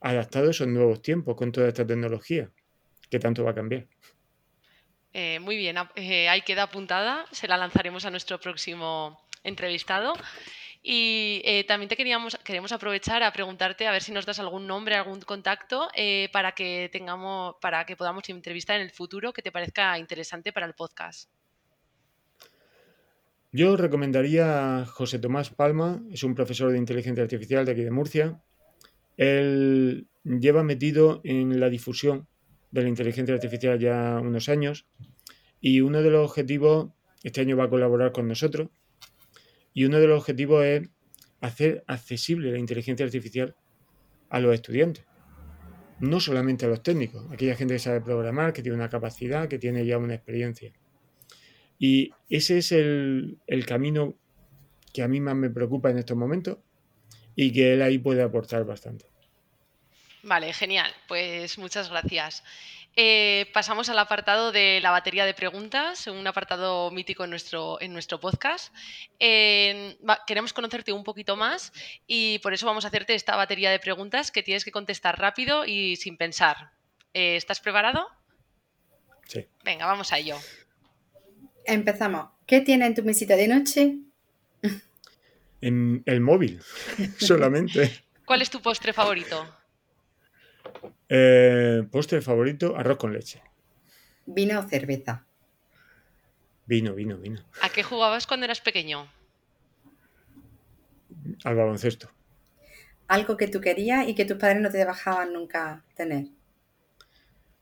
[0.00, 2.50] Adaptado a esos nuevos tiempos con toda esta tecnología
[3.10, 3.86] que tanto va a cambiar.
[5.12, 7.26] Eh, muy bien, eh, ahí queda apuntada.
[7.30, 10.14] Se la lanzaremos a nuestro próximo entrevistado.
[10.82, 14.66] Y eh, también te queríamos, queremos aprovechar a preguntarte a ver si nos das algún
[14.66, 19.42] nombre, algún contacto eh, para que tengamos, para que podamos entrevistar en el futuro que
[19.42, 21.28] te parezca interesante para el podcast.
[23.50, 27.90] Yo recomendaría a José Tomás Palma, es un profesor de inteligencia artificial de aquí de
[27.90, 28.42] Murcia.
[29.16, 32.28] Él lleva metido en la difusión
[32.70, 34.86] de la inteligencia artificial ya unos años
[35.60, 36.90] y uno de los objetivos,
[37.22, 38.68] este año va a colaborar con nosotros,
[39.78, 40.88] y uno de los objetivos es
[41.40, 43.54] hacer accesible la inteligencia artificial
[44.28, 45.04] a los estudiantes,
[46.00, 49.56] no solamente a los técnicos, aquella gente que sabe programar, que tiene una capacidad, que
[49.56, 50.72] tiene ya una experiencia.
[51.78, 54.18] Y ese es el, el camino
[54.92, 56.58] que a mí más me preocupa en estos momentos
[57.36, 59.04] y que él ahí puede aportar bastante.
[60.24, 60.90] Vale, genial.
[61.06, 62.42] Pues muchas gracias.
[63.00, 67.92] Eh, pasamos al apartado de la batería de preguntas, un apartado mítico en nuestro, en
[67.92, 68.74] nuestro podcast.
[69.20, 71.72] Eh, va- queremos conocerte un poquito más
[72.08, 75.64] y por eso vamos a hacerte esta batería de preguntas que tienes que contestar rápido
[75.64, 76.72] y sin pensar.
[77.14, 78.04] Eh, ¿Estás preparado?
[79.28, 79.46] Sí.
[79.62, 80.36] Venga, vamos a ello.
[81.66, 82.30] Empezamos.
[82.48, 83.94] ¿Qué tiene en tu mesita de noche?
[85.60, 86.60] En el móvil,
[87.20, 88.04] solamente.
[88.24, 89.54] ¿Cuál es tu postre favorito?
[91.08, 93.42] Eh, postre favorito, arroz con leche.
[94.26, 95.24] ¿Vino o cerveza?
[96.66, 97.40] Vino, vino, vino.
[97.62, 99.08] ¿A qué jugabas cuando eras pequeño?
[101.44, 102.10] Al baloncesto.
[103.06, 106.26] Algo que tú querías y que tus padres no te dejaban nunca tener.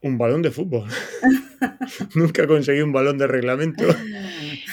[0.03, 0.89] Un balón de fútbol.
[2.15, 3.85] Nunca conseguí un balón de reglamento.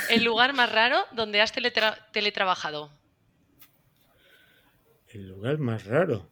[0.10, 2.92] ¿El lugar más raro donde has teletra- teletrabajado?
[5.08, 6.30] El lugar más raro.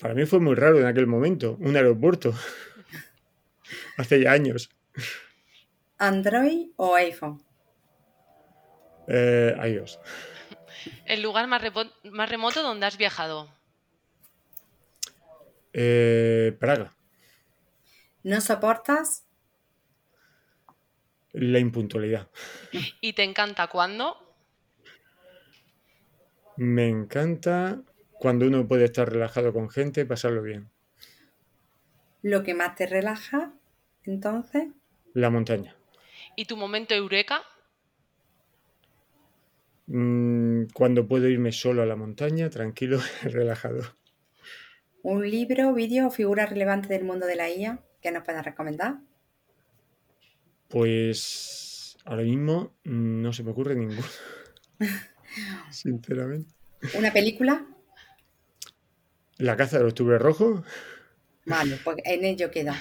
[0.00, 1.56] Para mí fue muy raro en aquel momento.
[1.60, 2.32] Un aeropuerto.
[3.98, 4.70] Hace ya años.
[5.98, 7.42] ¿Android o iPhone?
[9.06, 10.00] Eh, iOS.
[11.04, 13.52] ¿El lugar más remoto donde has viajado?
[15.72, 16.96] Eh, Praga.
[18.22, 19.26] ¿No soportas?
[21.32, 22.28] La impuntualidad.
[23.00, 24.16] ¿Y te encanta cuándo?
[26.56, 27.82] Me encanta
[28.20, 30.68] cuando uno puede estar relajado con gente y pasarlo bien.
[32.20, 33.54] ¿Lo que más te relaja,
[34.04, 34.68] entonces?
[35.14, 35.74] La montaña.
[36.36, 37.40] ¿Y tu momento eureka?
[39.86, 43.96] Mm, cuando puedo irme solo a la montaña, tranquilo, relajado.
[45.02, 48.98] ¿Un libro, vídeo o figura relevante del mundo de la IA que nos puedas recomendar?
[50.68, 54.06] Pues ahora mismo mm, no se me ocurre ninguno.
[55.70, 56.52] Sinceramente.
[56.98, 57.64] ¿Una película?
[59.40, 60.62] La caza del octubre rojo.
[61.46, 62.76] Vale, pues en ello queda.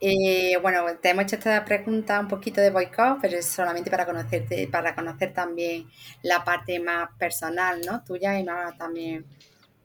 [0.00, 4.04] Eh, bueno, te hemos hecho esta pregunta un poquito de boicot, pero es solamente para
[4.04, 5.88] conocerte, para conocer también
[6.22, 8.04] la parte más personal, ¿no?
[8.04, 9.24] Tuya y más también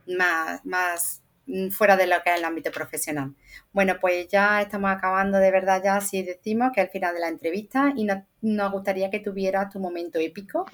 [0.07, 1.21] más, más
[1.72, 3.34] fuera de lo que es el ámbito profesional.
[3.72, 7.22] Bueno, pues ya estamos acabando de verdad ya si decimos que es el final de
[7.22, 10.66] la entrevista y nos, gustaría que tuvieras tu momento épico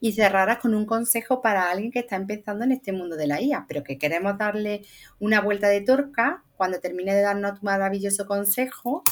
[0.00, 3.40] y cerraras con un consejo para alguien que está empezando en este mundo de la
[3.40, 4.82] IA, pero que queremos darle
[5.18, 9.02] una vuelta de torca cuando termine de darnos tu maravilloso consejo,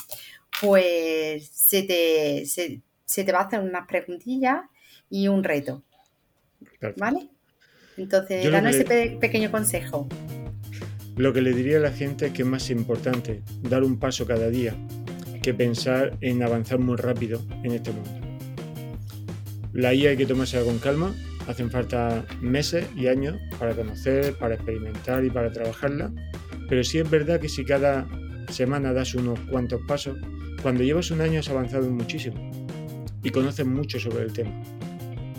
[0.60, 4.60] pues se te, se, te va a hacer unas preguntillas
[5.08, 5.82] y un reto.
[6.96, 7.28] ¿Vale?
[7.96, 10.08] Entonces, danos ese pequeño consejo.
[11.16, 14.26] Lo que le diría a la gente es que es más importante dar un paso
[14.26, 14.74] cada día
[15.42, 18.10] que pensar en avanzar muy rápido en este mundo.
[19.72, 21.14] La IA hay que tomársela con calma,
[21.46, 26.10] hacen falta meses y años para conocer, para experimentar y para trabajarla,
[26.68, 28.06] pero sí es verdad que si cada
[28.48, 30.18] semana das unos cuantos pasos,
[30.62, 32.50] cuando llevas un año has avanzado muchísimo
[33.22, 34.50] y conoces mucho sobre el tema.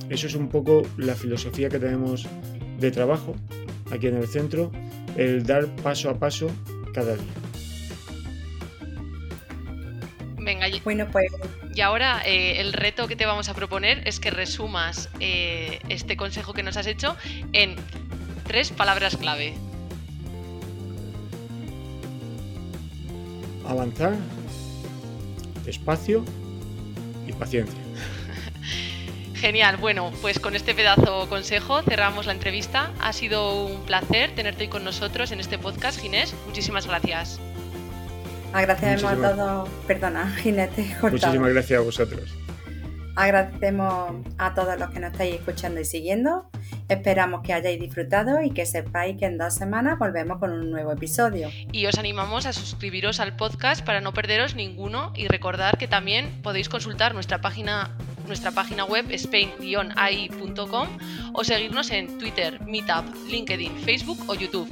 [0.09, 2.27] Eso es un poco la filosofía que tenemos
[2.79, 3.35] de trabajo
[3.91, 4.71] aquí en el centro
[5.21, 6.49] el dar paso a paso
[6.93, 7.33] cada día.
[10.37, 11.31] Venga, y, bueno, pues...
[11.73, 16.17] y ahora eh, el reto que te vamos a proponer es que resumas eh, este
[16.17, 17.15] consejo que nos has hecho
[17.53, 17.75] en
[18.47, 19.53] tres palabras clave.
[23.67, 24.17] Avanzar,
[25.63, 26.25] despacio
[27.27, 27.80] y paciencia.
[29.41, 32.91] Genial, bueno, pues con este pedazo consejo cerramos la entrevista.
[33.01, 36.35] Ha sido un placer tenerte hoy con nosotros en este podcast, Ginés.
[36.45, 37.39] Muchísimas gracias.
[38.53, 40.69] Agradecemos a todos, perdona, Ginés,
[41.01, 42.35] Muchísimas gracias a vosotros.
[43.15, 46.47] Agradecemos a todos los que nos estáis escuchando y siguiendo.
[46.87, 50.91] Esperamos que hayáis disfrutado y que sepáis que en dos semanas volvemos con un nuevo
[50.91, 51.49] episodio.
[51.71, 56.43] Y os animamos a suscribiros al podcast para no perderos ninguno y recordar que también
[56.43, 57.97] podéis consultar nuestra página
[58.27, 60.87] nuestra página web spain-ai.com
[61.33, 64.69] o seguirnos en Twitter, Meetup, LinkedIn, Facebook o YouTube.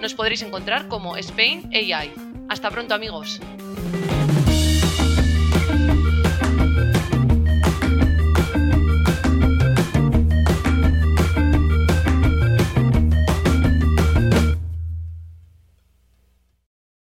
[0.00, 2.12] Nos podréis encontrar como Spain AI.
[2.48, 3.40] Hasta pronto amigos.